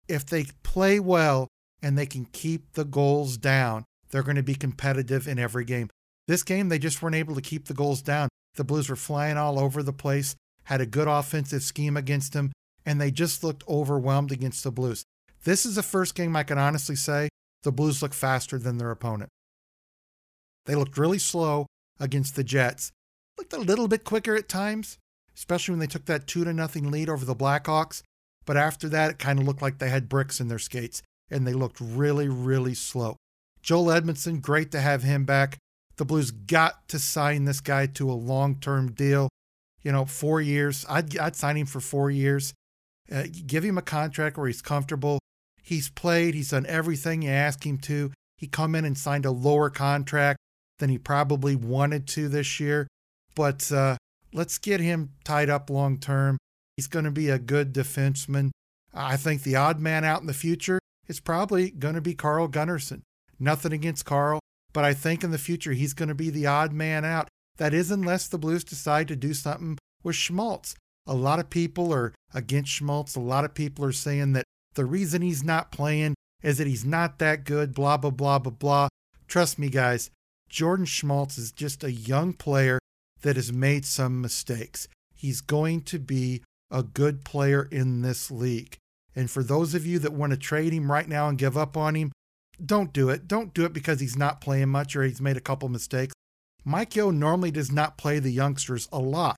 if 0.07 0.25
they 0.25 0.45
play 0.63 0.99
well 0.99 1.47
and 1.81 1.97
they 1.97 2.05
can 2.05 2.25
keep 2.25 2.73
the 2.73 2.85
goals 2.85 3.37
down, 3.37 3.83
they're 4.09 4.23
going 4.23 4.35
to 4.35 4.43
be 4.43 4.55
competitive 4.55 5.27
in 5.27 5.37
every 5.37 5.65
game. 5.65 5.89
This 6.27 6.43
game, 6.43 6.69
they 6.69 6.79
just 6.79 7.01
weren't 7.01 7.15
able 7.15 7.35
to 7.35 7.41
keep 7.41 7.65
the 7.65 7.73
goals 7.73 8.01
down. 8.01 8.29
The 8.55 8.63
Blues 8.63 8.89
were 8.89 8.95
flying 8.95 9.37
all 9.37 9.59
over 9.59 9.83
the 9.83 9.93
place, 9.93 10.35
had 10.63 10.81
a 10.81 10.85
good 10.85 11.07
offensive 11.07 11.61
scheme 11.63 11.95
against 11.95 12.33
them, 12.33 12.51
and 12.87 13.01
they 13.01 13.11
just 13.11 13.43
looked 13.43 13.67
overwhelmed 13.67 14.31
against 14.31 14.63
the 14.63 14.71
Blues. 14.71 15.03
This 15.43 15.65
is 15.65 15.75
the 15.75 15.83
first 15.83 16.15
game 16.15 16.37
I 16.37 16.43
can 16.43 16.57
honestly 16.57 16.95
say 16.95 17.27
the 17.63 17.71
Blues 17.71 18.01
look 18.01 18.13
faster 18.13 18.57
than 18.57 18.77
their 18.77 18.91
opponent. 18.91 19.29
They 20.65 20.73
looked 20.73 20.97
really 20.97 21.19
slow 21.19 21.67
against 21.99 22.37
the 22.37 22.45
Jets. 22.45 22.91
Looked 23.37 23.51
a 23.51 23.59
little 23.59 23.89
bit 23.89 24.05
quicker 24.05 24.37
at 24.37 24.47
times, 24.47 24.97
especially 25.35 25.73
when 25.73 25.79
they 25.79 25.87
took 25.87 26.05
that 26.05 26.27
2 26.27 26.45
to 26.45 26.53
nothing 26.53 26.89
lead 26.89 27.09
over 27.09 27.25
the 27.25 27.35
Blackhawks. 27.35 28.03
But 28.45 28.55
after 28.55 28.87
that, 28.89 29.11
it 29.11 29.19
kind 29.19 29.37
of 29.37 29.45
looked 29.45 29.61
like 29.61 29.79
they 29.79 29.89
had 29.89 30.07
bricks 30.07 30.39
in 30.39 30.47
their 30.47 30.57
skates, 30.57 31.01
and 31.29 31.45
they 31.45 31.53
looked 31.53 31.81
really, 31.81 32.29
really 32.29 32.73
slow. 32.73 33.17
Joel 33.61 33.87
Edmundson, 33.87 34.41
great 34.41 34.71
to 34.71 34.79
have 34.79 35.03
him 35.03 35.25
back. 35.25 35.57
The 35.97 36.05
Blues 36.05 36.31
got 36.31 36.87
to 36.87 36.99
sign 36.99 37.43
this 37.43 37.59
guy 37.59 37.87
to 37.87 38.09
a 38.09 38.13
long 38.13 38.55
term 38.55 38.93
deal. 38.93 39.27
You 39.83 39.91
know, 39.91 40.05
four 40.05 40.39
years. 40.39 40.85
I'd, 40.87 41.17
I'd 41.17 41.35
sign 41.35 41.57
him 41.57 41.65
for 41.65 41.81
four 41.81 42.09
years. 42.09 42.53
Uh, 43.11 43.23
give 43.45 43.63
him 43.63 43.77
a 43.77 43.81
contract 43.81 44.37
where 44.37 44.47
he's 44.47 44.61
comfortable. 44.61 45.19
He's 45.63 45.89
played, 45.89 46.33
he's 46.33 46.51
done 46.51 46.65
everything 46.67 47.21
you 47.21 47.29
ask 47.29 47.65
him 47.65 47.77
to. 47.79 48.11
He 48.37 48.47
come 48.47 48.75
in 48.75 48.85
and 48.85 48.97
signed 48.97 49.25
a 49.25 49.31
lower 49.31 49.69
contract 49.69 50.39
than 50.79 50.89
he 50.89 50.97
probably 50.97 51.55
wanted 51.55 52.07
to 52.07 52.29
this 52.29 52.59
year. 52.59 52.87
But 53.35 53.71
uh, 53.71 53.97
let's 54.33 54.57
get 54.57 54.79
him 54.79 55.11
tied 55.23 55.49
up 55.49 55.69
long 55.69 55.97
term. 55.97 56.37
He's 56.75 56.87
going 56.87 57.05
to 57.05 57.11
be 57.11 57.29
a 57.29 57.39
good 57.39 57.73
defenseman. 57.73 58.51
I 58.93 59.17
think 59.17 59.43
the 59.43 59.55
odd 59.55 59.79
man 59.79 60.03
out 60.03 60.21
in 60.21 60.27
the 60.27 60.33
future 60.33 60.79
is 61.07 61.19
probably 61.19 61.71
going 61.71 61.95
to 61.95 62.01
be 62.01 62.13
Carl 62.13 62.47
Gunnarsson. 62.47 63.01
Nothing 63.39 63.73
against 63.73 64.05
Carl, 64.05 64.39
but 64.73 64.83
I 64.83 64.93
think 64.93 65.23
in 65.23 65.31
the 65.31 65.37
future 65.37 65.73
he's 65.73 65.93
going 65.93 66.09
to 66.09 66.15
be 66.15 66.29
the 66.29 66.47
odd 66.47 66.73
man 66.73 67.05
out. 67.05 67.27
That 67.57 67.73
is, 67.73 67.89
unless 67.89 68.27
the 68.27 68.37
Blues 68.37 68.63
decide 68.63 69.07
to 69.07 69.15
do 69.15 69.33
something 69.33 69.77
with 70.03 70.15
Schmaltz. 70.15 70.75
A 71.07 71.15
lot 71.15 71.39
of 71.39 71.49
people 71.49 71.93
are 71.93 72.13
against 72.33 72.71
Schmaltz. 72.71 73.15
A 73.15 73.21
lot 73.21 73.45
of 73.45 73.53
people 73.53 73.85
are 73.85 73.91
saying 73.91 74.33
that 74.33 74.45
the 74.75 74.85
reason 74.85 75.21
he's 75.21 75.43
not 75.43 75.71
playing 75.71 76.15
is 76.43 76.57
that 76.57 76.67
he's 76.67 76.85
not 76.85 77.19
that 77.19 77.45
good, 77.45 77.73
blah, 77.73 77.97
blah, 77.97 78.11
blah, 78.11 78.39
blah, 78.39 78.51
blah. 78.51 78.87
Trust 79.27 79.57
me, 79.57 79.69
guys, 79.69 80.09
Jordan 80.49 80.85
Schmaltz 80.85 81.37
is 81.37 81.51
just 81.51 81.83
a 81.83 81.91
young 81.91 82.33
player 82.33 82.79
that 83.21 83.35
has 83.35 83.51
made 83.51 83.85
some 83.85 84.21
mistakes. 84.21 84.87
He's 85.15 85.41
going 85.41 85.81
to 85.83 85.99
be 85.99 86.43
a 86.69 86.83
good 86.83 87.23
player 87.23 87.67
in 87.71 88.01
this 88.01 88.29
league. 88.29 88.77
And 89.15 89.31
for 89.31 89.41
those 89.41 89.73
of 89.73 89.85
you 89.85 89.99
that 89.99 90.13
want 90.13 90.31
to 90.31 90.37
trade 90.37 90.73
him 90.73 90.91
right 90.91 91.07
now 91.07 91.27
and 91.27 91.37
give 91.37 91.57
up 91.57 91.75
on 91.75 91.95
him, 91.95 92.11
don't 92.63 92.93
do 92.93 93.09
it. 93.09 93.27
Don't 93.27 93.53
do 93.53 93.65
it 93.65 93.73
because 93.73 93.99
he's 93.99 94.17
not 94.17 94.41
playing 94.41 94.69
much 94.69 94.95
or 94.95 95.03
he's 95.03 95.21
made 95.21 95.37
a 95.37 95.41
couple 95.41 95.69
mistakes. 95.69 96.13
Mike 96.63 96.95
Yeo 96.95 97.11
normally 97.11 97.51
does 97.51 97.71
not 97.71 97.97
play 97.97 98.19
the 98.19 98.31
youngsters 98.31 98.87
a 98.91 98.99
lot. 98.99 99.35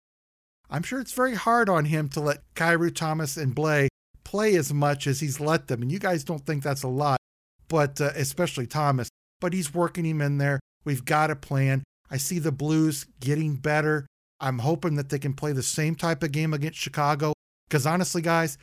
I'm 0.70 0.84
sure 0.84 1.00
it's 1.00 1.14
very 1.14 1.36
hard 1.36 1.70
on 1.70 1.86
him 1.86 2.10
to 2.10 2.20
let 2.20 2.44
Kyrou 2.56 2.94
Thomas 2.94 3.38
and 3.38 3.56
Blais 3.56 3.88
play 4.24 4.56
as 4.56 4.74
much 4.74 5.08
as 5.08 5.20
he's 5.20 5.40
let 5.40 5.68
them. 5.68 5.82
And 5.82 5.92
you 5.92 6.00
guys 6.00 6.24
don't 6.24 6.46
think 6.46 6.64
that's 6.64 6.84
a 6.84 6.88
lot, 6.88 7.20
but 7.68 8.00
uh, 8.00 8.12
especially 8.16 8.68
Thomas. 8.68 9.10
But 9.42 9.54
he's 9.54 9.74
working 9.74 10.06
him 10.06 10.22
in 10.22 10.38
there. 10.38 10.60
We've 10.86 11.06
got 11.06 11.32
a 11.32 11.36
plan. 11.36 11.84
I 12.12 12.18
see 12.18 12.40
the 12.40 12.52
Blues 12.52 13.06
getting 13.20 13.56
better. 13.56 14.06
I'm 14.40 14.60
hoping 14.60 14.96
that 14.96 15.10
they 15.10 15.20
can 15.20 15.34
play 15.34 15.54
the 15.54 15.64
same 15.64 15.96
type 15.96 16.24
of 16.24 16.32
game 16.32 16.54
against 16.54 16.80
Chicago. 16.80 17.34
Because 17.68 17.86
honestly, 17.86 18.22
guys, 18.22 18.58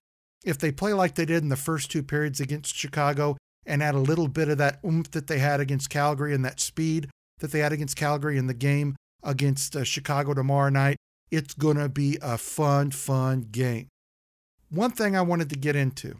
if 0.44 0.58
they 0.58 0.70
play 0.70 0.92
like 0.92 1.14
they 1.14 1.24
did 1.24 1.42
in 1.42 1.48
the 1.48 1.56
first 1.56 1.90
two 1.90 2.02
periods 2.02 2.40
against 2.40 2.74
Chicago 2.74 3.36
and 3.64 3.82
add 3.82 3.94
a 3.94 4.00
little 4.00 4.28
bit 4.28 4.48
of 4.48 4.58
that 4.58 4.78
oomph 4.84 5.10
that 5.10 5.26
they 5.26 5.38
had 5.38 5.60
against 5.60 5.90
Calgary 5.90 6.34
and 6.34 6.44
that 6.44 6.60
speed 6.60 7.08
that 7.40 7.52
they 7.52 7.58
had 7.58 7.72
against 7.72 7.96
Calgary 7.96 8.38
in 8.38 8.46
the 8.46 8.54
game 8.54 8.96
against 9.22 9.76
uh, 9.76 9.84
Chicago 9.84 10.34
tomorrow 10.34 10.70
night, 10.70 10.96
it's 11.30 11.54
going 11.54 11.76
to 11.76 11.88
be 11.88 12.18
a 12.22 12.38
fun, 12.38 12.90
fun 12.90 13.46
game. 13.50 13.88
One 14.70 14.90
thing 14.90 15.16
I 15.16 15.22
wanted 15.22 15.50
to 15.50 15.56
get 15.56 15.76
into, 15.76 16.16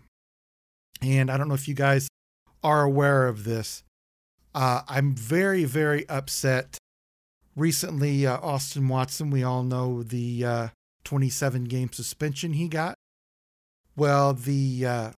and 1.03 1.31
I 1.31 1.37
don't 1.37 1.49
know 1.49 1.55
if 1.55 1.69
you 1.69 1.75
guys 1.75 2.09
are 2.62 2.83
aware 2.83 3.27
of 3.29 3.45
this, 3.45 3.83
uh, 4.55 4.83
I'm 4.88 5.14
very, 5.14 5.64
very 5.64 6.09
upset. 6.09 6.79
Recently, 7.55 8.27
uh, 8.27 8.38
Austin 8.38 8.88
Watson, 8.88 9.31
we 9.31 9.42
all 9.42 9.62
know 9.62 10.03
the 10.03 10.45
uh, 10.45 10.69
27 11.05 11.64
game 11.64 11.92
suspension 11.92 12.53
he 12.53 12.69
got. 12.69 12.95
Well, 13.97 14.35
the 14.35 14.87
uh, 14.87 15.11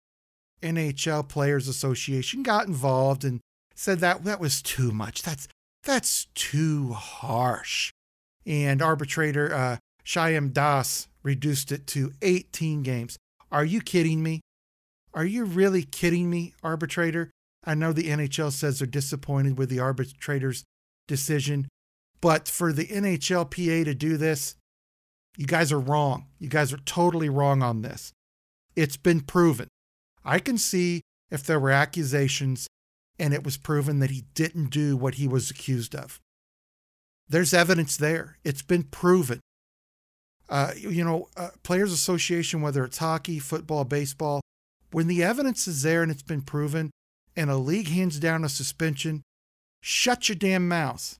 NHL 0.61 1.27
Players 1.27 1.67
Association 1.67 2.43
got 2.43 2.67
involved 2.67 3.23
and 3.23 3.41
said 3.75 3.99
that 3.99 4.23
that 4.23 4.39
was 4.39 4.61
too 4.61 4.91
much. 4.91 5.23
That's 5.23 5.47
that's 5.83 6.27
too 6.35 6.93
harsh. 6.93 7.91
And 8.49 8.81
arbitrator 8.81 9.53
uh, 9.53 9.77
Shyam 10.03 10.51
Das 10.51 11.07
reduced 11.23 11.71
it 11.71 11.85
to 11.87 12.11
18 12.23 12.81
games. 12.83 13.17
Are 13.51 13.63
you 13.63 13.79
kidding 13.79 14.23
me? 14.23 14.41
Are 15.13 15.25
you 15.25 15.45
really 15.45 15.83
kidding 15.83 16.29
me, 16.29 16.55
arbitrator? 16.63 17.31
I 17.63 17.75
know 17.75 17.93
the 17.93 18.09
NHL 18.09 18.51
says 18.51 18.79
they're 18.79 18.87
disappointed 18.87 19.57
with 19.57 19.69
the 19.69 19.79
arbitrator's 19.79 20.63
decision, 21.07 21.67
but 22.21 22.47
for 22.47 22.73
the 22.73 22.87
NHLPA 22.87 23.85
to 23.85 23.93
do 23.93 24.17
this, 24.17 24.55
you 25.37 25.45
guys 25.45 25.71
are 25.71 25.79
wrong. 25.79 26.25
You 26.39 26.49
guys 26.49 26.73
are 26.73 26.77
totally 26.77 27.29
wrong 27.29 27.61
on 27.61 27.81
this. 27.81 28.11
It's 28.75 28.97
been 28.97 29.21
proven. 29.21 29.67
I 30.25 30.39
can 30.39 30.57
see 30.57 31.01
if 31.29 31.43
there 31.43 31.59
were 31.59 31.71
accusations 31.71 32.67
and 33.19 33.33
it 33.33 33.43
was 33.43 33.57
proven 33.57 33.99
that 33.99 34.09
he 34.09 34.23
didn't 34.33 34.69
do 34.69 34.97
what 34.97 35.15
he 35.15 35.27
was 35.27 35.51
accused 35.51 35.93
of. 35.93 36.19
There's 37.29 37.53
evidence 37.53 37.95
there. 37.95 38.37
It's 38.43 38.63
been 38.63 38.83
proven. 38.83 39.39
Uh, 40.49 40.71
you 40.75 41.03
know, 41.03 41.29
uh, 41.37 41.49
Players 41.61 41.93
Association, 41.93 42.61
whether 42.61 42.83
it's 42.83 42.97
hockey, 42.97 43.37
football, 43.37 43.85
baseball, 43.85 44.41
when 44.91 45.07
the 45.07 45.23
evidence 45.23 45.67
is 45.67 45.83
there 45.83 46.01
and 46.01 46.11
it's 46.11 46.23
been 46.23 46.41
proven, 46.41 46.89
and 47.35 47.51
a 47.51 47.57
league 47.57 47.89
hands 47.89 48.19
down 48.19 48.43
a 48.43 48.49
suspension, 48.49 49.21
shut 49.81 50.27
your 50.27 50.35
damn 50.35 50.67
mouth. 50.67 51.17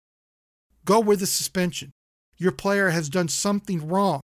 Go 0.84 1.00
with 1.00 1.20
the 1.20 1.28
suspension. 1.28 1.92
Your 2.38 2.52
player 2.52 2.90
has 2.90 3.10
done 3.10 3.28
something 3.28 3.88
wrong. 3.88 4.22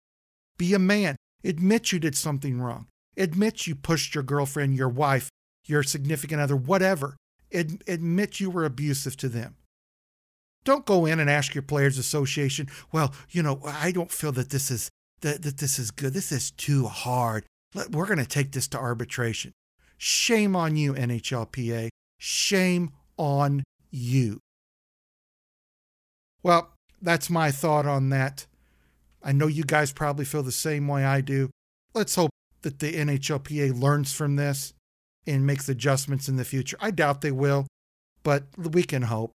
Be 0.59 0.75
a 0.75 0.79
man. 0.81 1.15
Admit 1.45 1.93
you 1.93 2.01
did 2.01 2.17
something 2.17 2.61
wrong. 2.61 2.89
Admit 3.17 3.69
you 3.69 3.77
pushed 3.77 4.15
your 4.15 4.25
girlfriend, 4.25 4.75
your 4.75 4.89
wife, 4.89 5.31
your 5.65 5.85
significant 5.85 6.41
other, 6.41 6.57
whatever. 6.57 7.17
Ad- 7.55 7.85
admit 7.87 8.41
you 8.41 8.51
were 8.51 8.65
abusive 8.65 9.17
to 9.19 9.29
them. 9.29 9.57
Don't 10.65 10.85
go 10.85 11.07
in 11.07 11.21
and 11.21 11.31
ask 11.31 11.55
your 11.55 11.63
players 11.63 11.99
association, 11.99 12.69
well, 12.93 13.15
you 13.31 13.43
know, 13.43 13.61
I 13.65 13.93
don't 13.93 14.11
feel 14.11 14.33
that 14.33 14.51
this 14.51 14.71
is 14.71 14.91
that, 15.21 15.43
that 15.43 15.59
this 15.59 15.79
is 15.79 15.91
good. 15.91 16.13
This 16.13 16.31
is 16.31 16.51
too 16.51 16.87
hard. 16.87 17.45
Let, 17.75 17.91
we're 17.91 18.07
going 18.07 18.19
to 18.19 18.27
take 18.27 18.53
this 18.53 18.69
to 18.69 18.79
arbitration. 18.79 19.53
Shame 19.97 20.55
on 20.55 20.77
you, 20.77 20.95
NHLPA. 20.95 21.89
Shame 22.19 22.91
on 23.17 23.65
you. 23.91 24.41
Well, 26.43 26.73
that's 27.03 27.29
my 27.29 27.51
thought 27.51 27.87
on 27.87 28.11
that. 28.11 28.47
I 29.23 29.33
know 29.33 29.49
you 29.49 29.65
guys 29.65 29.93
probably 29.93 30.25
feel 30.25 30.43
the 30.43 30.53
same 30.53 30.87
way 30.87 31.05
I 31.05 31.21
do. 31.21 31.51
Let's 31.95 32.15
hope 32.15 32.31
that 32.63 32.79
the 32.79 32.93
NHLPA 32.93 33.81
learns 33.81 34.13
from 34.13 34.37
this 34.37 34.73
and 35.27 35.47
makes 35.47 35.69
adjustments 35.69 36.29
in 36.29 36.37
the 36.37 36.45
future. 36.45 36.77
I 36.81 36.91
doubt 36.91 37.21
they 37.21 37.33
will, 37.33 37.67
but 38.23 38.45
we 38.57 38.83
can 38.83 39.03
hope. 39.03 39.33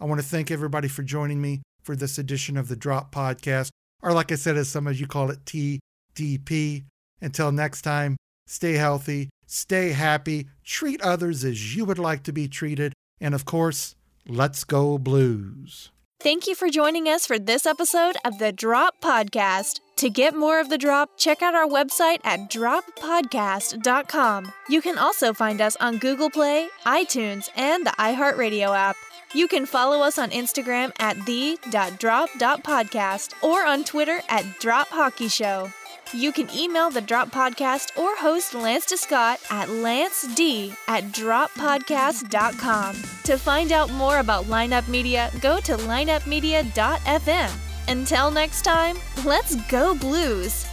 I 0.00 0.04
want 0.04 0.20
to 0.20 0.26
thank 0.26 0.50
everybody 0.50 0.88
for 0.88 1.02
joining 1.02 1.40
me 1.40 1.62
for 1.82 1.96
this 1.96 2.18
edition 2.18 2.56
of 2.56 2.68
the 2.68 2.76
Drop 2.76 3.12
Podcast, 3.12 3.70
or 4.02 4.12
like 4.12 4.30
I 4.30 4.36
said, 4.36 4.56
as 4.56 4.68
some 4.68 4.86
of 4.86 5.00
you 5.00 5.06
call 5.06 5.30
it, 5.30 5.44
TDP. 5.44 6.84
Until 7.20 7.50
next 7.50 7.82
time, 7.82 8.16
stay 8.46 8.74
healthy, 8.74 9.28
stay 9.46 9.90
happy, 9.90 10.48
treat 10.64 11.00
others 11.02 11.44
as 11.44 11.74
you 11.74 11.84
would 11.84 11.98
like 11.98 12.22
to 12.24 12.32
be 12.32 12.46
treated, 12.46 12.92
and 13.20 13.34
of 13.34 13.44
course, 13.44 13.96
let's 14.28 14.62
go 14.62 14.98
blues. 14.98 15.90
Thank 16.20 16.46
you 16.46 16.54
for 16.54 16.68
joining 16.68 17.08
us 17.08 17.26
for 17.26 17.38
this 17.38 17.66
episode 17.66 18.16
of 18.24 18.38
the 18.38 18.52
Drop 18.52 19.00
Podcast. 19.00 19.80
To 19.96 20.10
get 20.10 20.36
more 20.36 20.60
of 20.60 20.68
the 20.68 20.78
drop, 20.78 21.10
check 21.16 21.42
out 21.42 21.56
our 21.56 21.66
website 21.66 22.18
at 22.22 22.50
droppodcast.com. 22.50 24.52
You 24.68 24.80
can 24.80 24.98
also 24.98 25.32
find 25.32 25.60
us 25.60 25.76
on 25.80 25.98
Google 25.98 26.30
Play, 26.30 26.68
iTunes, 26.86 27.48
and 27.56 27.84
the 27.84 27.94
iHeartRadio 27.98 28.76
app. 28.76 28.96
You 29.34 29.46
can 29.46 29.66
follow 29.66 30.00
us 30.02 30.18
on 30.18 30.30
Instagram 30.30 30.90
at 30.98 31.26
the.drop.podcast 31.26 33.34
or 33.42 33.66
on 33.66 33.84
Twitter 33.84 34.20
at 34.28 34.58
Drop 34.58 34.88
Hockey 34.88 35.28
Show. 35.28 35.70
You 36.14 36.32
can 36.32 36.48
email 36.56 36.88
the 36.88 37.02
Drop 37.02 37.30
Podcast 37.30 37.98
or 37.98 38.16
host 38.16 38.54
Lance 38.54 38.86
DeScott 38.86 39.52
at 39.52 39.68
lanced 39.68 40.40
at 40.88 41.04
droppodcast.com. 41.12 42.96
To 43.24 43.36
find 43.36 43.72
out 43.72 43.90
more 43.90 44.20
about 44.20 44.46
Lineup 44.46 44.88
Media, 44.88 45.30
go 45.42 45.60
to 45.60 45.76
lineupmedia.fm. 45.76 47.50
Until 47.88 48.30
next 48.30 48.62
time, 48.62 48.96
let's 49.24 49.56
go 49.70 49.94
Blues! 49.94 50.64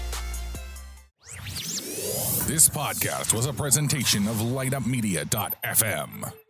This 2.48 2.70
podcast 2.70 3.34
was 3.34 3.48
a 3.48 3.54
presentation 3.54 4.28
of 4.28 4.36
lineupmedia.fm. 4.38 6.45